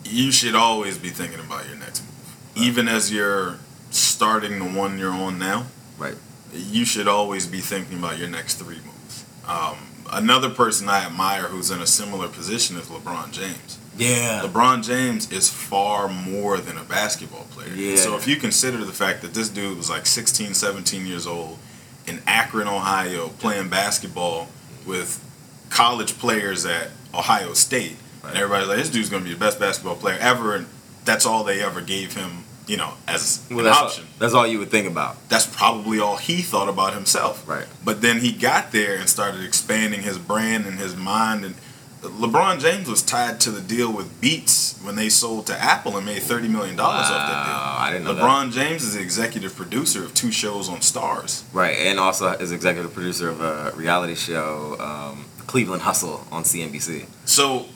you 0.08 0.32
should 0.32 0.54
always 0.56 0.98
be 1.00 1.10
thinking 1.10 1.40
about 1.40 1.68
your 1.68 1.78
next 1.78 2.02
move. 2.04 2.36
Even 2.56 2.88
as 2.88 3.12
you're 3.12 3.58
starting 3.90 4.60
the 4.60 4.80
one 4.80 5.00
you're 5.00 5.12
on 5.12 5.40
now, 5.40 5.66
Right. 5.98 6.16
you 6.54 6.86
should 6.86 7.08
always 7.08 7.48
be 7.48 7.60
thinking 7.60 7.98
about 7.98 8.20
your 8.20 8.28
next 8.30 8.56
three 8.56 8.78
moves. 8.86 9.24
Um, 9.48 9.78
another 10.12 10.50
person 10.52 10.88
I 10.90 11.06
admire 11.06 11.44
who's 11.44 11.72
in 11.72 11.82
a 11.82 11.88
similar 11.88 12.28
position 12.28 12.78
is 12.78 12.86
LeBron 12.88 13.32
James. 13.32 13.80
Yeah. 13.98 14.42
LeBron 14.46 14.84
James 14.86 15.32
is 15.32 15.50
far 15.50 16.08
more 16.08 16.60
than 16.60 16.78
a 16.78 16.84
basketball 16.84 17.48
player. 17.50 17.74
Yeah. 17.74 17.96
So 17.96 18.16
if 18.16 18.28
you 18.28 18.36
consider 18.36 18.78
the 18.86 18.94
fact 18.94 19.22
that 19.24 19.34
this 19.34 19.50
dude 19.50 19.76
was 19.76 19.90
like 19.90 20.06
16, 20.06 20.54
17 20.54 21.08
years 21.08 21.26
old 21.26 21.58
in 22.06 22.22
Akron, 22.28 22.68
Ohio, 22.68 23.30
playing 23.40 23.70
basketball 23.70 24.50
with 24.86 25.20
college 25.70 26.18
players 26.18 26.66
at 26.66 26.90
Ohio 27.14 27.54
State, 27.54 27.96
and 28.24 28.36
everybody's 28.36 28.68
like, 28.68 28.78
this 28.78 28.90
dude's 28.90 29.10
going 29.10 29.24
to 29.24 29.28
be 29.28 29.34
the 29.34 29.40
best 29.40 29.60
basketball 29.60 29.96
player 29.96 30.18
ever, 30.20 30.56
and 30.56 30.68
that's 31.06 31.26
all 31.26 31.44
they 31.44 31.62
ever 31.62 31.82
gave 31.82 32.14
him, 32.16 32.44
you 32.68 32.78
know, 32.78 32.94
as 33.08 33.46
Well, 33.50 33.60
an 33.60 33.66
that's 33.66 33.78
all, 33.78 33.86
option. 33.86 34.06
that's 34.20 34.34
all 34.34 34.48
you 34.48 34.60
would 34.60 34.72
think 34.72 34.88
about. 34.88 35.30
That's 35.30 35.46
probably 35.48 36.00
all 36.00 36.18
he 36.18 36.42
thought 36.42 36.68
about 36.70 36.94
himself. 36.94 37.48
Right. 37.48 37.68
But 37.84 38.02
then 38.02 38.20
he 38.20 38.32
got 38.32 38.72
there 38.72 38.96
and 38.98 39.08
started 39.08 39.44
expanding 39.44 40.02
his 40.02 40.18
brand 40.18 40.66
and 40.66 40.80
his 40.80 40.96
mind. 40.96 41.46
And 41.46 41.56
LeBron 42.02 42.60
James 42.60 42.88
was 42.88 43.02
tied 43.04 43.40
to 43.42 43.52
the 43.52 43.62
deal 43.62 43.92
with 43.94 44.20
Beats 44.22 44.80
when 44.84 44.96
they 44.96 45.10
sold 45.10 45.48
to 45.48 45.60
Apple 45.60 45.96
and 45.98 46.06
made 46.06 46.22
thirty 46.24 46.48
million 46.48 46.76
dollars 46.76 47.06
off 47.08 47.28
that 47.30 47.48
Wow, 47.48 47.78
I 47.80 47.92
didn't 47.92 48.06
deal. 48.06 48.16
know 48.16 48.24
LeBron 48.24 48.52
James 48.52 48.84
is 48.84 48.94
the 48.96 49.02
executive 49.02 49.56
producer 49.56 50.04
of 50.04 50.14
two 50.14 50.32
shows 50.32 50.68
on 50.70 50.78
Starz. 50.80 51.44
Right, 51.54 51.76
and 51.78 52.00
also 52.00 52.32
is 52.34 52.52
executive 52.52 52.94
producer 52.94 53.30
of 53.30 53.42
a 53.42 53.72
reality 53.76 54.14
show, 54.16 54.76
um, 54.80 55.26
Cleveland 55.48 55.84
Hustle 55.84 56.26
on 56.32 56.44
CNBC. 56.44 57.06
So 57.26 57.68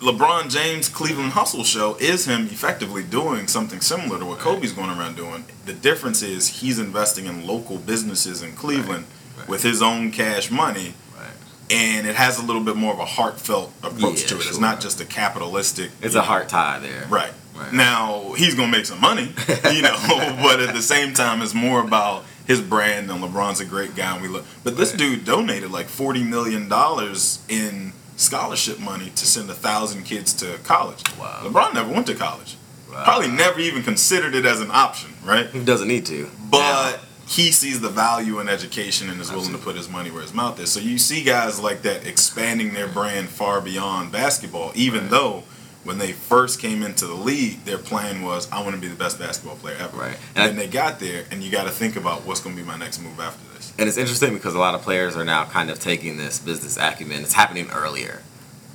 LeBron 0.00 0.50
James' 0.50 0.88
Cleveland 0.88 1.32
Hustle 1.32 1.64
show 1.64 1.96
is 1.96 2.26
him 2.26 2.46
effectively 2.46 3.02
doing 3.02 3.48
something 3.48 3.80
similar 3.80 4.18
to 4.18 4.26
what 4.26 4.38
Kobe's 4.38 4.72
going 4.72 4.90
around 4.90 5.16
doing. 5.16 5.44
The 5.64 5.72
difference 5.72 6.22
is 6.22 6.60
he's 6.60 6.78
investing 6.78 7.26
in 7.26 7.46
local 7.46 7.78
businesses 7.78 8.42
in 8.42 8.52
Cleveland 8.52 9.06
right. 9.38 9.48
with 9.48 9.62
his 9.62 9.80
own 9.82 10.10
cash 10.12 10.50
money. 10.50 10.94
Right. 11.16 11.30
and 11.70 12.06
it 12.06 12.14
has 12.14 12.38
a 12.38 12.44
little 12.44 12.62
bit 12.62 12.76
more 12.76 12.92
of 12.92 12.98
a 12.98 13.06
heartfelt 13.06 13.72
approach 13.82 14.22
Yeah, 14.22 14.28
to 14.28 14.34
it. 14.36 14.46
It's 14.46 14.58
not 14.58 14.80
just 14.80 15.00
a 15.00 15.06
capitalistic. 15.06 15.90
It's 16.02 16.14
a 16.14 16.18
know, 16.18 16.24
heart 16.24 16.48
tie 16.50 16.78
there. 16.78 17.06
Right. 17.08 17.32
Right. 17.56 17.72
Now 17.72 18.34
he's 18.36 18.54
gonna 18.54 18.70
make 18.70 18.84
some 18.84 19.00
money, 19.00 19.32
you 19.72 19.80
know, 19.80 19.96
but 20.42 20.60
at 20.60 20.74
the 20.74 20.82
same 20.82 21.14
time, 21.14 21.40
it's 21.40 21.54
more 21.54 21.80
about 21.80 22.24
his 22.46 22.60
brand. 22.60 23.10
And 23.10 23.22
LeBron's 23.22 23.60
a 23.60 23.64
great 23.64 23.94
guy, 23.96 24.12
and 24.14 24.22
we 24.22 24.28
look. 24.28 24.44
But 24.64 24.76
this 24.76 24.92
dude 24.92 25.24
donated 25.24 25.70
like 25.70 25.86
forty 25.86 26.22
million 26.24 26.68
dollars 26.68 27.44
in 27.48 27.92
scholarship 28.16 28.78
money 28.80 29.10
to 29.10 29.26
send 29.26 29.50
a 29.50 29.54
thousand 29.54 30.04
kids 30.04 30.32
to 30.34 30.58
college. 30.64 31.02
Wow. 31.18 31.40
LeBron 31.44 31.74
never 31.74 31.92
went 31.92 32.06
to 32.06 32.14
college. 32.14 32.56
Wow. 32.90 33.04
Probably 33.04 33.28
never 33.28 33.60
even 33.60 33.82
considered 33.82 34.34
it 34.34 34.46
as 34.46 34.60
an 34.60 34.70
option, 34.70 35.10
right? 35.24 35.46
He 35.48 35.62
doesn't 35.64 35.88
need 35.88 36.06
to. 36.06 36.28
but 36.50 37.00
he 37.28 37.50
sees 37.50 37.80
the 37.80 37.88
value 37.88 38.38
in 38.38 38.48
education 38.48 39.10
and 39.10 39.20
is 39.20 39.32
willing 39.32 39.50
to 39.50 39.58
put 39.58 39.74
his 39.74 39.88
money 39.90 40.12
where 40.12 40.22
his 40.22 40.32
mouth 40.32 40.60
is. 40.60 40.70
So 40.70 40.78
you 40.78 40.96
see 40.96 41.24
guys 41.24 41.58
like 41.60 41.82
that 41.82 42.06
expanding 42.06 42.72
their 42.72 42.86
brand 42.86 43.28
far 43.28 43.60
beyond 43.60 44.12
basketball, 44.12 44.70
even 44.76 45.00
Right. 45.02 45.10
though 45.10 45.42
when 45.86 45.98
they 45.98 46.12
first 46.12 46.60
came 46.60 46.82
into 46.82 47.06
the 47.06 47.14
league, 47.14 47.64
their 47.64 47.78
plan 47.78 48.22
was, 48.22 48.50
I 48.50 48.60
want 48.62 48.74
to 48.74 48.80
be 48.80 48.88
the 48.88 48.96
best 48.96 49.18
basketball 49.18 49.56
player 49.56 49.76
ever. 49.78 49.96
Right. 49.96 50.16
And 50.34 50.48
then 50.48 50.56
they 50.56 50.66
got 50.66 50.98
there, 50.98 51.24
and 51.30 51.42
you 51.42 51.50
got 51.50 51.64
to 51.64 51.70
think 51.70 51.96
about 51.96 52.26
what's 52.26 52.40
going 52.40 52.56
to 52.56 52.60
be 52.62 52.66
my 52.66 52.76
next 52.76 52.98
move 53.00 53.18
after 53.20 53.42
this. 53.54 53.72
And 53.78 53.88
it's 53.88 53.96
interesting 53.96 54.34
because 54.34 54.54
a 54.54 54.58
lot 54.58 54.74
of 54.74 54.82
players 54.82 55.16
are 55.16 55.24
now 55.24 55.44
kind 55.44 55.70
of 55.70 55.78
taking 55.78 56.16
this 56.16 56.38
business 56.40 56.76
acumen. 56.76 57.22
It's 57.22 57.32
happening 57.34 57.68
earlier. 57.70 58.20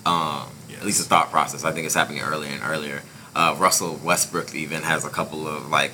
Um, 0.05 0.47
At 0.77 0.85
least 0.85 0.97
the 0.99 1.05
thought 1.05 1.29
process. 1.29 1.63
I 1.63 1.71
think 1.71 1.85
it's 1.85 1.93
happening 1.93 2.21
earlier 2.21 2.49
and 2.51 2.63
earlier. 2.63 3.03
Uh, 3.35 3.55
Russell 3.59 3.99
Westbrook 4.03 4.55
even 4.55 4.81
has 4.81 5.05
a 5.05 5.09
couple 5.09 5.47
of 5.47 5.69
like 5.69 5.91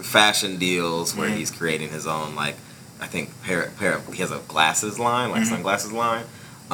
fashion 0.00 0.58
deals 0.58 1.14
where 1.14 1.28
Mhm. 1.30 1.36
he's 1.36 1.50
creating 1.52 1.90
his 1.90 2.04
own 2.06 2.34
like 2.34 2.56
I 3.00 3.06
think 3.06 3.30
pair 3.44 3.70
pair 3.78 3.94
of, 3.94 4.12
he 4.12 4.20
has 4.22 4.30
a 4.32 4.38
glasses 4.48 4.98
line 4.98 5.30
like 5.30 5.42
Mhm. 5.42 5.48
sunglasses 5.50 5.92
line. 5.92 6.24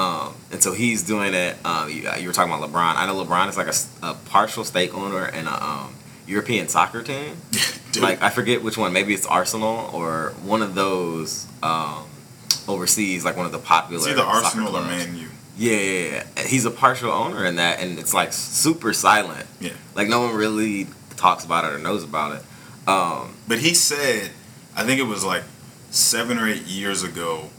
Um, 0.00 0.34
and 0.50 0.62
so 0.62 0.72
he's 0.72 1.02
doing 1.02 1.34
it. 1.34 1.56
Um, 1.64 1.88
you, 1.90 2.08
you 2.18 2.26
were 2.28 2.32
talking 2.32 2.52
about 2.52 2.68
LeBron. 2.70 2.94
I 2.96 3.06
know 3.06 3.22
LeBron 3.22 3.48
is 3.48 3.56
like 3.56 3.68
a 4.02 4.14
partial 4.30 4.64
stake 4.64 4.94
owner 4.94 5.26
in 5.26 5.46
a 5.46 5.50
um, 5.52 5.94
European 6.26 6.68
soccer 6.68 7.02
team. 7.02 7.36
Like 8.00 8.22
I 8.22 8.30
forget 8.30 8.62
which 8.62 8.78
one. 8.78 8.92
Maybe 8.92 9.14
it's 9.14 9.26
Arsenal 9.26 9.90
or 9.92 10.32
one 10.44 10.62
of 10.62 10.76
those 10.76 11.48
um, 11.60 12.04
overseas, 12.68 13.24
like 13.24 13.36
one 13.36 13.46
of 13.46 13.52
the 13.52 13.58
popular. 13.58 13.98
it's 13.98 14.06
either 14.06 14.22
Arsenal 14.22 14.76
or. 14.76 14.82
Man 14.82 15.16
U. 15.16 15.26
Yeah, 15.58 15.76
yeah, 15.76 16.24
yeah. 16.36 16.42
He's 16.44 16.64
a 16.64 16.70
partial 16.70 17.10
owner 17.10 17.44
in 17.44 17.56
that, 17.56 17.80
and 17.80 17.98
it's 17.98 18.14
like 18.14 18.32
super 18.32 18.92
silent. 18.92 19.44
Yeah. 19.60 19.72
Like 19.96 20.06
no 20.06 20.20
one 20.20 20.36
really 20.36 20.86
talks 21.16 21.44
about 21.44 21.64
it 21.64 21.72
or 21.74 21.78
knows 21.78 22.04
about 22.04 22.36
it. 22.36 22.44
Um, 22.88 23.34
But 23.48 23.58
he 23.58 23.74
said, 23.74 24.30
I 24.76 24.84
think 24.84 25.00
it 25.00 25.08
was 25.14 25.24
like 25.24 25.42
seven 25.90 26.38
or 26.38 26.46
eight 26.48 26.66
years 26.66 27.02
ago, 27.02 27.50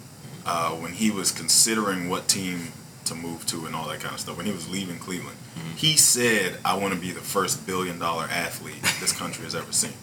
uh, 0.46 0.72
when 0.72 0.94
he 0.94 1.12
was 1.12 1.32
considering 1.32 2.10
what 2.10 2.28
team 2.28 2.72
to 3.06 3.16
move 3.16 3.46
to 3.48 3.66
and 3.66 3.76
all 3.76 3.88
that 3.90 4.00
kind 4.00 4.14
of 4.14 4.20
stuff, 4.20 4.38
when 4.38 4.46
he 4.46 4.52
was 4.52 4.70
leaving 4.70 4.98
Cleveland, 5.00 5.38
he 5.76 5.98
said, 5.98 6.58
I 6.64 6.78
want 6.78 6.94
to 6.94 7.00
be 7.00 7.12
the 7.12 7.20
first 7.22 7.66
billion 7.68 8.00
dollar 8.00 8.26
athlete 8.26 8.82
this 9.00 9.12
country 9.12 9.44
has 9.44 9.56
ever 9.56 9.72
seen. 9.72 9.94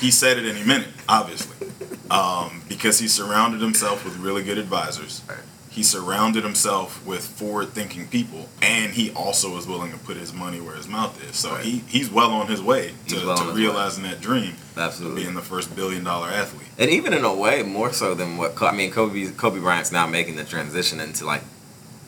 He 0.00 0.10
said 0.10 0.38
it 0.38 0.46
and 0.46 0.56
he 0.56 0.64
meant 0.64 0.84
it, 0.84 0.92
obviously, 1.08 1.68
um, 2.10 2.62
because 2.68 2.98
he 2.98 3.08
surrounded 3.08 3.60
himself 3.60 4.04
with 4.04 4.16
really 4.18 4.42
good 4.42 4.56
advisors. 4.58 5.22
He 5.70 5.84
surrounded 5.84 6.42
himself 6.42 7.04
with 7.06 7.24
forward-thinking 7.24 8.08
people, 8.08 8.48
and 8.60 8.92
he 8.92 9.12
also 9.12 9.56
is 9.56 9.68
willing 9.68 9.92
to 9.92 9.98
put 9.98 10.16
his 10.16 10.32
money 10.32 10.60
where 10.60 10.74
his 10.74 10.88
mouth 10.88 11.22
is. 11.30 11.36
So 11.36 11.52
Right. 11.52 11.64
he, 11.64 11.78
he's 11.86 12.10
well 12.10 12.32
on 12.32 12.48
his 12.48 12.60
way 12.60 12.92
to, 13.06 13.24
well 13.26 13.36
to 13.36 13.44
his 13.44 13.54
way. 13.54 13.60
realizing 13.60 14.02
that 14.02 14.20
dream 14.20 14.54
of 14.74 14.78
absolutely. 14.78 15.22
being 15.22 15.34
the 15.36 15.42
first 15.42 15.74
billion 15.76 16.02
dollar 16.02 16.28
athlete. 16.28 16.66
and 16.76 16.90
even 16.90 17.12
in 17.14 17.24
a 17.24 17.32
way 17.32 17.62
more 17.62 17.92
so 17.92 18.14
than 18.14 18.36
what 18.36 18.60
I 18.60 18.72
mean 18.72 18.90
Kobe 18.90 19.28
Kobe 19.30 19.60
Bryant's 19.60 19.92
now 19.92 20.06
making 20.08 20.34
the 20.36 20.44
transition 20.44 20.98
into 20.98 21.24
like 21.24 21.42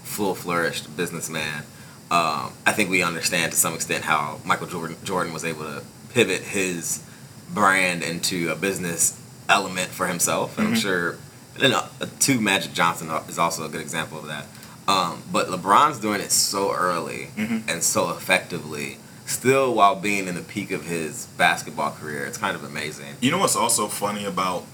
full 0.03 0.35
flourished 0.35 0.97
businessman. 0.97 1.63
Um, 2.11 2.53
I 2.67 2.73
think 2.73 2.91
we 2.91 3.03
understand 3.03 3.53
to 3.53 3.59
some 3.59 3.75
extent 3.75 4.03
how 4.05 4.41
Michael 4.45 4.67
Jordan 4.67 4.97
Jordan 5.05 5.33
was 5.33 5.45
able 5.45 5.65
to 5.65 5.83
pivot 6.13 6.41
his 6.43 7.01
brand 7.49 8.03
into 8.03 8.51
a 8.51 8.57
business 8.57 9.19
element 9.49 9.89
for 9.91 10.09
himself, 10.09 10.59
and 10.59 10.67
I'm 10.69 10.75
Mhm. 10.75 10.83
sure 10.83 11.17
and 11.61 11.75
uh, 11.75 11.87
two 12.21 12.41
Magic 12.41 12.73
Johnson 12.73 13.11
is 13.29 13.39
also 13.39 13.65
a 13.65 13.69
good 13.69 13.81
example 13.81 14.19
of 14.19 14.27
that. 14.27 14.47
Um, 14.89 15.23
but 15.31 15.49
LeBron's 15.49 16.01
doing 16.01 16.21
it 16.21 16.33
so 16.33 16.73
early 16.73 17.29
Mhm. 17.37 17.63
and 17.69 17.83
so 17.83 18.11
effectively, 18.11 18.99
still 19.27 19.75
while 19.75 19.95
being 19.95 20.27
in 20.27 20.35
the 20.35 20.41
peak 20.43 20.71
of 20.73 20.85
his 20.87 21.27
basketball 21.39 21.93
career. 21.93 22.25
It's 22.27 22.39
kind 22.39 22.57
of 22.57 22.65
amazing. 22.65 23.15
You 23.21 23.31
know 23.31 23.39
what's 23.39 23.55
also 23.57 23.87
funny 23.89 24.25
about 24.25 24.65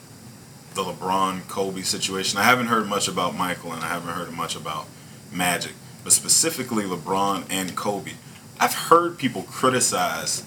the 0.75 0.83
LeBron 0.85 1.47
Kobe 1.49 1.83
situation? 1.83 2.38
I 2.38 2.45
haven't 2.45 2.67
heard 2.69 2.87
much 2.88 3.07
about 3.09 3.37
Michael 3.37 3.73
and 3.73 3.83
I 3.85 3.88
haven't 3.88 4.14
heard 4.14 4.33
much 4.33 4.57
about 4.57 4.87
Magic, 5.31 5.73
but 6.05 6.12
specifically 6.14 6.85
LeBron 6.85 7.45
and 7.51 7.77
Kobe. 7.77 8.12
I've 8.59 8.75
heard 8.75 9.19
people 9.19 9.43
criticize, 9.43 10.43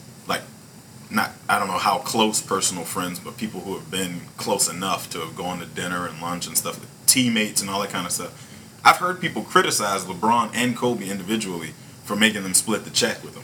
not, 1.12 1.32
I 1.50 1.60
don't 1.60 1.67
know 1.67 1.78
how 1.78 1.97
close 2.00 2.41
personal 2.41 2.84
friends, 2.86 3.19
but 3.19 3.38
people 3.38 3.60
who 3.62 3.76
have 3.76 3.91
been 3.91 4.21
close 4.38 4.69
enough 4.69 5.10
to 5.12 5.19
have 5.19 5.36
gone 5.36 5.60
to 5.60 5.65
dinner 5.65 6.08
and 6.08 6.21
lunch 6.21 6.47
and 6.47 6.58
stuff, 6.58 6.80
with 6.80 6.89
teammates 7.08 7.62
and 7.62 7.69
all 7.69 7.82
that 7.82 7.89
kind 7.89 8.06
of 8.06 8.12
stuff. 8.12 8.47
I've 8.84 8.97
heard 8.97 9.19
people 9.21 9.43
criticize 9.43 10.06
LeBron 10.06 10.52
and 10.56 10.76
Kobe 10.76 11.08
individually 11.10 11.74
for 12.04 12.15
making 12.15 12.43
them 12.43 12.54
split 12.54 12.84
the 12.84 12.89
check 12.89 13.24
with 13.24 13.36
them, 13.36 13.43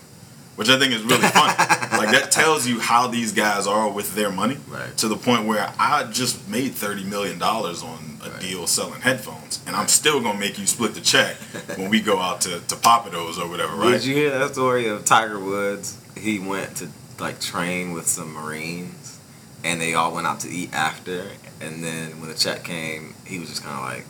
which 0.56 0.70
I 0.70 0.80
think 0.80 0.94
is 0.94 1.04
really 1.04 1.28
funny. 1.28 1.54
like 1.98 2.12
that 2.12 2.30
tells 2.32 2.66
you 2.68 2.80
how 2.80 3.08
these 3.08 3.32
guys 3.34 3.68
are 3.68 3.90
with 3.92 4.16
their 4.16 4.32
money 4.32 4.58
Right. 4.68 4.96
to 4.98 5.08
the 5.08 5.16
point 5.18 5.46
where 5.46 5.72
I 5.80 6.06
just 6.12 6.48
made 6.50 6.74
thirty 6.74 7.04
million 7.04 7.38
dollars 7.38 7.84
on 7.84 8.00
a 8.26 8.30
Right. 8.32 8.42
deal 8.42 8.66
selling 8.68 9.00
headphones, 9.02 9.62
and 9.68 9.76
I'm 9.76 9.88
still 9.88 10.20
gonna 10.22 10.40
make 10.40 10.58
you 10.58 10.66
split 10.66 10.96
the 10.96 11.02
check 11.02 11.36
when 11.78 11.90
we 11.90 12.02
go 12.02 12.20
out 12.20 12.42
to 12.42 12.60
to 12.62 12.76
Pappadeaux 12.76 13.38
or 13.38 13.48
whatever, 13.48 13.76
right? 13.76 13.92
Did 13.92 14.06
you 14.06 14.16
hear 14.16 14.32
that 14.40 14.54
story 14.54 14.88
of 14.88 15.06
Tiger 15.06 15.40
Woods? 15.40 15.96
He 16.18 16.40
went 16.40 16.78
to 16.78 16.88
like 17.20 17.40
train 17.40 17.94
with 17.94 18.08
some 18.08 18.34
Marines, 18.34 19.20
and 19.64 19.82
they 19.82 19.94
all 19.94 20.14
went 20.14 20.28
out 20.28 20.40
to 20.42 20.50
eat 20.50 20.74
after. 20.74 21.28
And 21.60 21.84
then 21.84 22.20
when 22.20 22.30
the 22.30 22.36
check 22.36 22.64
came, 22.64 23.16
he 23.26 23.40
was 23.40 23.50
just 23.50 23.64
kind 23.64 23.76
of 23.76 23.84
like, 23.84 24.06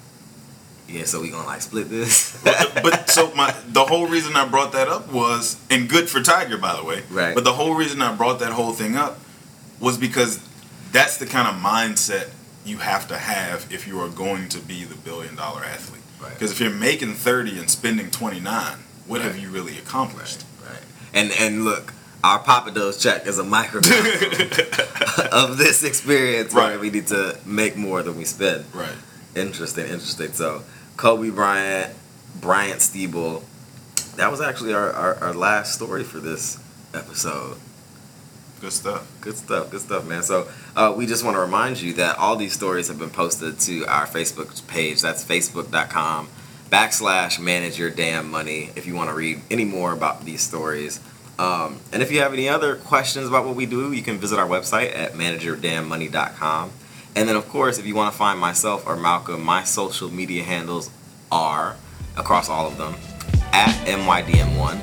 "Yeah, 0.87 1.05
so 1.05 1.21
we 1.21 1.29
gonna 1.29 1.47
like 1.47 1.61
split 1.61 1.89
this?" 1.89 2.41
but, 2.43 2.79
but 2.83 3.09
so 3.17 3.33
my 3.35 3.55
the 3.67 3.85
whole 3.85 4.07
reason 4.07 4.35
I 4.35 4.47
brought 4.47 4.73
that 4.73 4.87
up 4.87 5.11
was 5.11 5.57
and 5.69 5.89
good 5.89 6.09
for 6.09 6.21
Tiger 6.21 6.57
by 6.57 6.75
the 6.75 6.83
way. 6.83 7.03
Right. 7.09 7.33
But 7.33 7.43
the 7.43 7.53
whole 7.53 7.73
reason 7.75 8.01
I 8.01 8.15
brought 8.15 8.39
that 8.39 8.53
whole 8.53 8.73
thing 8.73 8.95
up 8.95 9.19
was 9.79 9.97
because 9.97 10.39
that's 10.91 11.17
the 11.17 11.25
kind 11.25 11.47
of 11.47 11.61
mindset 11.61 12.29
you 12.65 12.77
have 12.77 13.07
to 13.07 13.17
have 13.17 13.71
if 13.71 13.87
you 13.87 13.99
are 13.99 14.09
going 14.09 14.49
to 14.49 14.59
be 14.59 14.83
the 14.83 14.95
billion 14.95 15.35
dollar 15.35 15.63
athlete. 15.63 16.01
Right. 16.21 16.33
Because 16.33 16.51
if 16.51 16.59
you're 16.59 16.69
making 16.69 17.13
30 17.13 17.59
and 17.59 17.69
spending 17.69 18.09
29, 18.11 18.77
what 19.05 19.21
have 19.21 19.37
you 19.37 19.49
really 19.49 19.77
accomplished? 19.77 20.43
right. 20.65 20.81
And 21.13 21.31
and 21.39 21.63
look, 21.63 21.93
our 22.23 22.39
Pappadeaux's 22.39 23.01
check 23.01 23.27
is 23.27 23.37
a 23.37 23.43
microcosm 23.43 23.95
of 25.31 25.57
this 25.57 25.83
experience 25.83 26.53
where 26.53 26.71
Right. 26.71 26.79
we 26.79 26.89
need 26.89 27.07
to 27.07 27.37
make 27.45 27.75
more 27.77 28.01
than 28.03 28.17
we 28.17 28.25
spend. 28.25 28.65
Right. 28.73 28.95
Interesting, 29.35 29.85
interesting. 29.85 30.31
So, 30.33 30.63
Kobe 30.97 31.29
Bryant, 31.29 31.93
Bryant 32.41 32.79
Stibel, 32.79 33.43
that 34.15 34.31
was 34.31 34.41
actually 34.41 34.73
our, 34.73 34.91
our, 34.91 35.15
our 35.23 35.33
last 35.33 35.75
story 35.75 36.03
for 36.03 36.19
this 36.19 36.57
episode. 36.93 37.57
Good 38.61 38.73
stuff. 38.73 39.07
Good 39.21 39.37
stuff, 39.37 39.69
good 39.69 39.81
stuff, 39.81 40.07
man. 40.07 40.23
So, 40.23 40.47
uh, 40.75 40.93
we 40.97 41.05
just 41.05 41.23
want 41.23 41.35
to 41.35 41.41
remind 41.41 41.79
you 41.79 41.93
that 41.93 42.17
all 42.17 42.35
these 42.35 42.53
stories 42.53 42.87
have 42.87 42.97
been 42.97 43.11
posted 43.11 43.59
to 43.61 43.85
our 43.85 44.07
Facebook 44.07 44.65
page. 44.67 45.01
That's 45.01 45.23
facebook.com 45.23 46.29
backslash 46.71 47.39
manage 47.39 47.79
your 47.79 47.89
damn 47.89 48.29
money 48.29 48.71
if 48.75 48.85
you 48.87 48.93
want 48.95 49.09
to 49.09 49.15
read 49.15 49.39
any 49.51 49.63
more 49.63 49.93
about 49.93 50.25
these 50.25 50.41
stories. 50.41 50.99
Um, 51.39 51.79
and 51.91 52.01
if 52.01 52.11
you 52.11 52.19
have 52.21 52.33
any 52.33 52.49
other 52.49 52.75
questions 52.75 53.27
about 53.27 53.45
what 53.45 53.55
we 53.55 53.65
do, 53.65 53.91
you 53.91 54.01
can 54.01 54.17
visit 54.17 54.39
our 54.39 54.47
website 54.47 54.95
at 54.95 55.13
manageyourdamnmoney.com. 55.13 56.71
And 57.15 57.27
then, 57.27 57.35
of 57.35 57.47
course, 57.49 57.79
if 57.79 57.85
you 57.85 57.95
want 57.95 58.11
to 58.11 58.17
find 58.17 58.39
myself 58.39 58.85
or 58.87 58.95
Malcolm, 58.95 59.43
my 59.43 59.63
social 59.63 60.11
media 60.11 60.43
handles 60.43 60.89
are, 61.31 61.75
across 62.15 62.49
all 62.49 62.67
of 62.67 62.77
them, 62.77 62.95
at 63.53 63.73
MYDM1. 63.87 64.81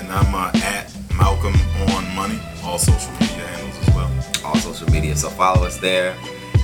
And 0.00 0.12
I'm 0.12 0.34
uh, 0.34 0.50
at 0.54 0.92
Malcolm 1.16 1.54
on 1.94 2.14
Money, 2.14 2.40
all 2.64 2.78
social 2.78 3.12
media 3.12 3.46
handles 3.46 3.88
as 3.88 3.94
well. 3.94 4.10
all 4.44 4.56
social 4.56 4.88
media. 4.90 5.14
So 5.16 5.28
follow 5.28 5.64
us 5.64 5.78
there. 5.78 6.16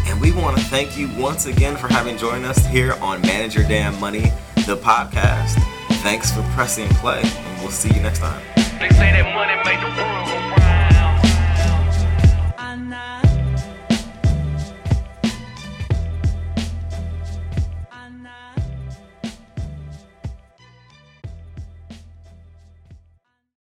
And 0.06 0.20
we 0.20 0.32
want 0.32 0.56
to 0.58 0.64
thank 0.64 0.96
you 0.96 1.08
once 1.16 1.46
again 1.46 1.76
for 1.76 1.88
having 1.88 2.16
joined 2.16 2.44
us 2.44 2.64
here 2.66 2.92
on 3.00 3.20
Manage 3.22 3.54
Your 3.54 3.66
Damn 3.66 3.98
Money, 4.00 4.32
the 4.66 4.76
podcast. 4.76 5.54
Thanks 6.02 6.30
for 6.32 6.42
pressing 6.54 6.88
play, 6.96 7.22
and 7.22 7.60
we'll 7.60 7.70
see 7.70 7.92
you 7.94 8.00
next 8.00 8.18
time. 8.18 8.53
They 8.84 8.90
say 8.96 9.12
that 9.12 9.24
money 9.32 9.56
make 9.64 9.80
the 9.80 9.88
world 9.96 10.23